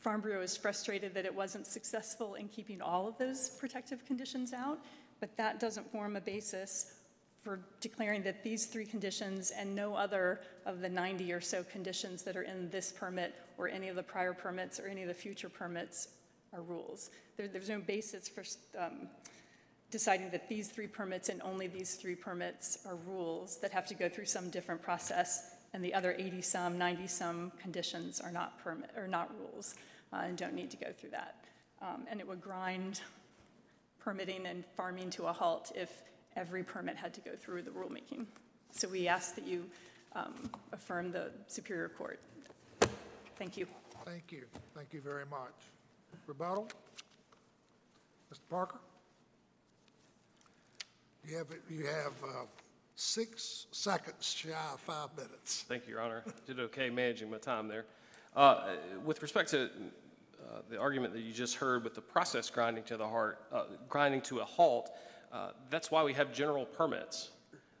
[0.00, 4.52] Farm Bureau is frustrated that it wasn't successful in keeping all of those protective conditions
[4.52, 4.78] out,
[5.20, 6.94] but that doesn't form a basis
[7.42, 12.22] for declaring that these three conditions and no other of the 90 or so conditions
[12.22, 15.14] that are in this permit or any of the prior permits or any of the
[15.14, 16.08] future permits
[16.52, 17.10] are rules.
[17.36, 18.44] There, there's no basis for
[18.78, 19.08] um,
[19.92, 23.94] deciding that these three permits and only these three permits are rules that have to
[23.94, 29.06] go through some different process, and the other 80-some, 90-some conditions are not permit, are
[29.06, 29.74] not rules,
[30.12, 31.44] uh, and don't need to go through that.
[31.80, 33.02] Um, And it would grind
[34.00, 36.02] permitting and farming to a halt if
[36.36, 38.24] every permit had to go through the rulemaking.
[38.72, 39.66] So we ask that you
[40.14, 42.18] um, affirm the Superior Court.
[43.36, 43.66] Thank you.
[44.06, 44.44] Thank you.
[44.74, 45.52] Thank you very much.
[46.26, 46.68] Rebuttal?
[48.32, 48.40] Mr.
[48.48, 48.78] Parker?
[51.28, 52.44] You have, you have uh,
[52.96, 55.64] six seconds shy of five minutes.
[55.68, 56.24] Thank you, Your Honor.
[56.46, 57.84] Did okay managing my time there.
[58.34, 62.82] Uh, With respect to uh, the argument that you just heard with the process grinding
[62.84, 64.90] to the heart, uh, grinding to a halt,
[65.32, 67.30] uh, that's why we have general permits.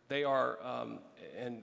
[0.08, 1.00] They are, um,
[1.36, 1.62] and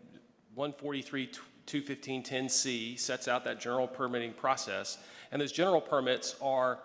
[0.55, 1.30] 143,
[1.65, 4.97] 21510C sets out that general permitting process.
[5.32, 6.80] And those general permits are,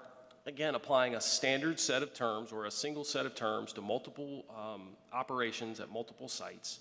[0.46, 4.44] again, applying a standard set of terms or a single set of terms to multiple
[4.56, 6.80] um, operations at multiple sites.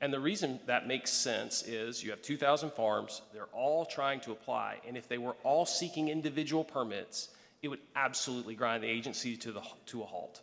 [0.00, 4.32] And the reason that makes sense is you have 2,000 farms, they're all trying to
[4.32, 7.28] apply, and if they were all seeking individual permits,
[7.62, 10.42] it would absolutely grind the agency to the, to a halt.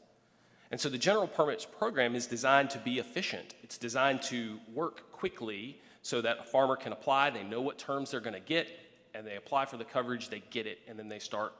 [0.71, 3.55] And so the general permits program is designed to be efficient.
[3.61, 8.11] It's designed to work quickly so that a farmer can apply, they know what terms
[8.11, 8.67] they're going to get,
[9.13, 11.53] and they apply for the coverage, they get it, and then they start,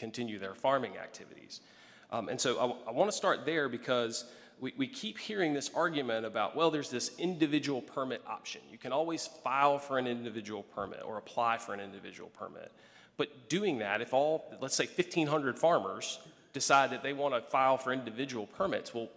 [0.00, 1.60] continue their farming activities.
[2.10, 4.24] Um, and so I, want to start there because
[4.58, 8.62] we, we keep hearing this argument about, well, there's this individual permit option.
[8.72, 12.72] You can always file for an individual permit or apply for an individual permit.
[13.16, 16.18] But doing that, if all, let's say 1,500 farmers
[16.52, 19.08] decide that they want to file for individual permits, well,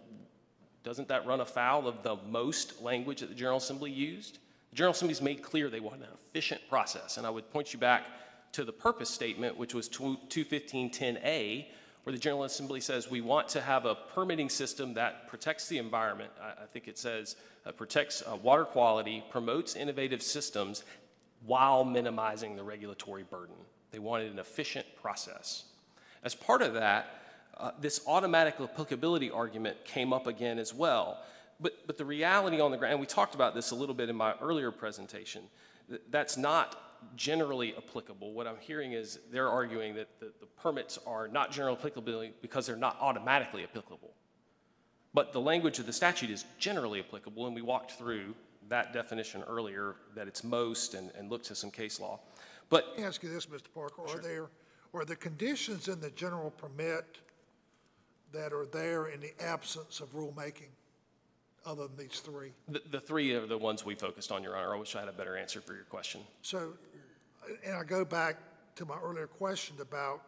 [0.84, 4.38] doesn't that run afoul of the most language that the General Assembly used?
[4.70, 7.78] The General Assembly's made clear they want an efficient process, and I would point you
[7.78, 8.04] back
[8.54, 11.66] to the purpose statement, which was 21510A,
[12.04, 15.78] where the General Assembly says we want to have a permitting system that protects the
[15.78, 16.30] environment.
[16.40, 17.36] I, I think it says
[17.66, 20.84] uh, protects uh, water quality, promotes innovative systems
[21.44, 23.56] while minimizing the regulatory burden.
[23.90, 25.64] They wanted an efficient process.
[26.22, 27.20] As part of that,
[27.56, 31.18] uh, this automatic applicability argument came up again as well.
[31.60, 34.08] But, but the reality on the ground, and we talked about this a little bit
[34.08, 35.42] in my earlier presentation,
[35.88, 38.32] th- that's not generally applicable.
[38.32, 42.66] What I'm hearing is they're arguing that the, the permits are not generally applicable because
[42.66, 44.12] they're not automatically applicable.
[45.14, 48.34] But the language of the statute is generally applicable, and we walked through
[48.68, 52.18] that definition earlier, that it's most, and, and looked to some case law.
[52.68, 53.72] But Let me ask you this, Mr.
[53.74, 54.46] Parker, are there,
[54.92, 57.04] are the conditions in the general permit
[58.32, 60.70] that are there in the absence of rulemaking,
[61.64, 62.52] other than these three?
[62.68, 64.74] the, the three are the ones we focused on, Your Honor.
[64.74, 66.22] I wish I had a better answer for your question.
[66.42, 66.72] So,
[67.64, 68.36] and I go back
[68.76, 70.22] to my earlier question about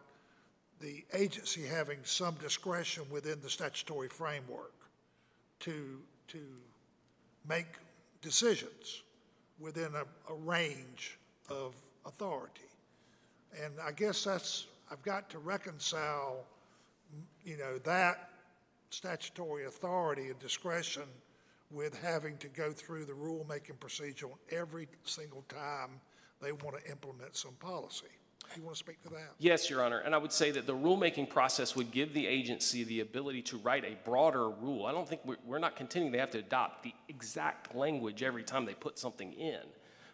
[0.81, 4.75] the agency having some discretion within the statutory framework
[5.61, 6.41] to, to
[7.49, 7.67] make
[8.21, 9.03] decisions
[9.59, 12.61] within a, a range of authority.
[13.62, 16.45] And I guess that's, I've got to reconcile,
[17.45, 18.31] you know, that
[18.91, 21.05] statutory authority and discretion
[21.71, 26.01] with having to go through the rulemaking procedure every single time
[26.41, 28.07] they want to implement some policy.
[28.55, 29.32] You want to speak to that?
[29.39, 32.84] Yes, Your Honor, and I would say that the rulemaking process would give the agency
[32.84, 34.87] the ability to write a broader rule.
[34.87, 38.45] I don't think, we're, we're not contending they have to adopt the exact language every
[38.45, 39.61] time they put something in,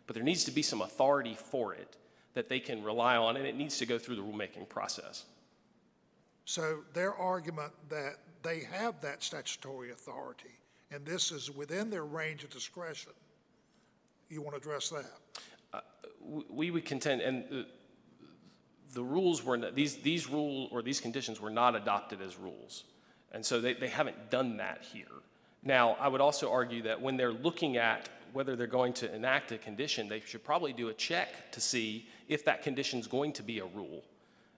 [0.07, 1.97] but there needs to be some authority for it
[2.35, 5.27] that they can rely on, and it needs to go through the rulemaking process.
[6.45, 10.59] So their argument that they have that statutory authority,
[10.91, 13.13] and this is within their range of discretion,
[14.31, 15.05] you want to address that?
[15.73, 15.81] Uh,
[16.25, 17.67] w- We would contend, and the,
[18.95, 22.85] the rules were, not- these, these rule, or these conditions were not adopted as rules.
[23.33, 25.07] And so they, they haven't done that here.
[25.63, 29.53] Now, I would also argue that when they're looking at whether they're going to enact
[29.53, 33.33] a condition, they should probably do a check to see if that condition is going
[33.35, 34.03] to be a rule.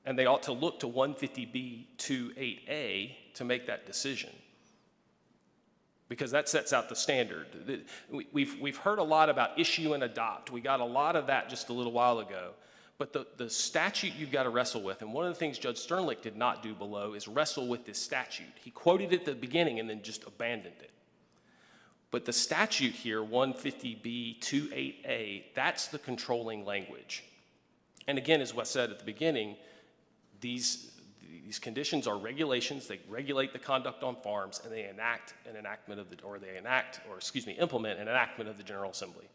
[0.06, 4.30] And they ought to look to 150B 28A to make that decision.
[6.08, 7.46] Because that sets out the standard.
[8.10, 10.50] We- We've, we've heard a lot about issue and adopt.
[10.50, 12.52] We got a lot of that just a little while ago.
[12.96, 15.84] But the, the statute you've got to wrestle with, and one of the things Judge
[15.84, 18.46] Sternlicht did not do below is wrestle with this statute.
[18.62, 20.90] He quoted it at the beginning and then just abandoned it.
[22.12, 27.24] But the statute here, 150B 28A, that's the controlling language.
[28.06, 29.56] And again, as Wes said at the beginning,
[30.40, 30.92] these,
[31.44, 32.88] these conditions are regulations.
[32.88, 36.56] They regulate the conduct on farms, and they enact an enactment of the, or they
[36.56, 39.26] enact, or excuse me, implement an enactment of the General Assembly.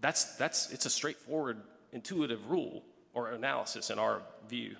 [0.00, 1.60] That's, that's, it's a straightforward,
[1.92, 4.76] intuitive rule or analysis in our view.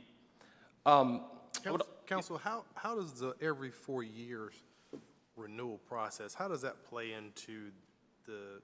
[0.87, 1.23] Um,
[1.67, 4.53] I would- Counsel, how, how does the every four years
[5.37, 7.71] renewal process, how does that play into
[8.27, 8.61] the,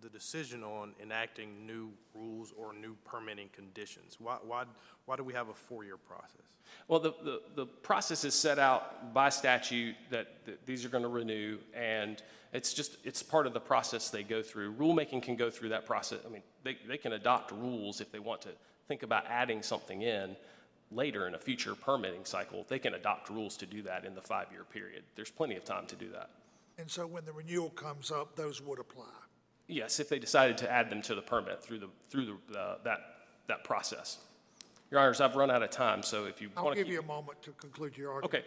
[0.00, 4.16] the decision on enacting new rules or new permitting conditions?
[4.18, 4.64] Why, why,
[5.06, 6.46] why do we have a four-year process?
[6.86, 11.02] Well, the, the, the process is set out by statute that, that these are going
[11.02, 12.22] to renew, and
[12.52, 14.74] it's just, it's part of the process they go through.
[14.74, 16.20] Rulemaking can go through that process.
[16.26, 18.50] I mean, they, they can adopt rules if they want to
[18.86, 20.36] think about adding something in
[20.90, 22.64] later in a future permitting cycle.
[22.68, 25.04] They can adopt rules to do that in the five-year period.
[25.16, 26.30] There's plenty of time to do that.
[26.78, 29.04] And so when the renewal comes up, those would apply.
[29.68, 32.78] Yes, if they decided to add them to the permit through the, through the, uh,
[32.84, 33.00] that,
[33.48, 34.18] that process.
[34.90, 36.94] Your Honors, I've run out of time, so if you I'll want to give keep.
[36.94, 38.34] you a moment to conclude your argument.
[38.34, 38.44] Okay,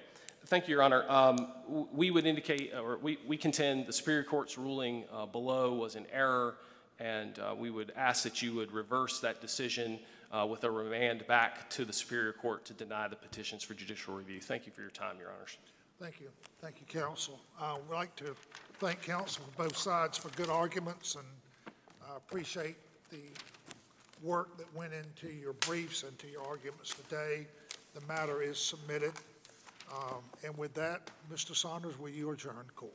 [0.48, 1.06] thank you, Your Honor.
[1.08, 1.52] Um,
[1.94, 6.08] We would indicate, or we we contend the Superior Court's ruling uh, below was an
[6.12, 6.56] error,
[7.00, 10.00] and uh, we would ask that you would reverse that decision
[10.32, 14.16] uh, with a remand back to the Superior Court to deny the petitions for judicial
[14.16, 14.42] review.
[14.42, 15.58] Thank you for your time, Your Honors.
[16.02, 16.30] Thank you.
[16.60, 17.40] Thank you, counsel.
[17.60, 18.36] I would like to
[18.80, 21.26] thank counsel for both sides for good arguments, and
[22.12, 22.76] I appreciate
[23.12, 23.20] the
[24.24, 27.46] work that went into your briefs and to your arguments today.
[27.94, 29.14] The matter is submitted.
[29.94, 31.56] Um, And with that, Mr.
[31.56, 32.94] Saunders, will you adjourn court?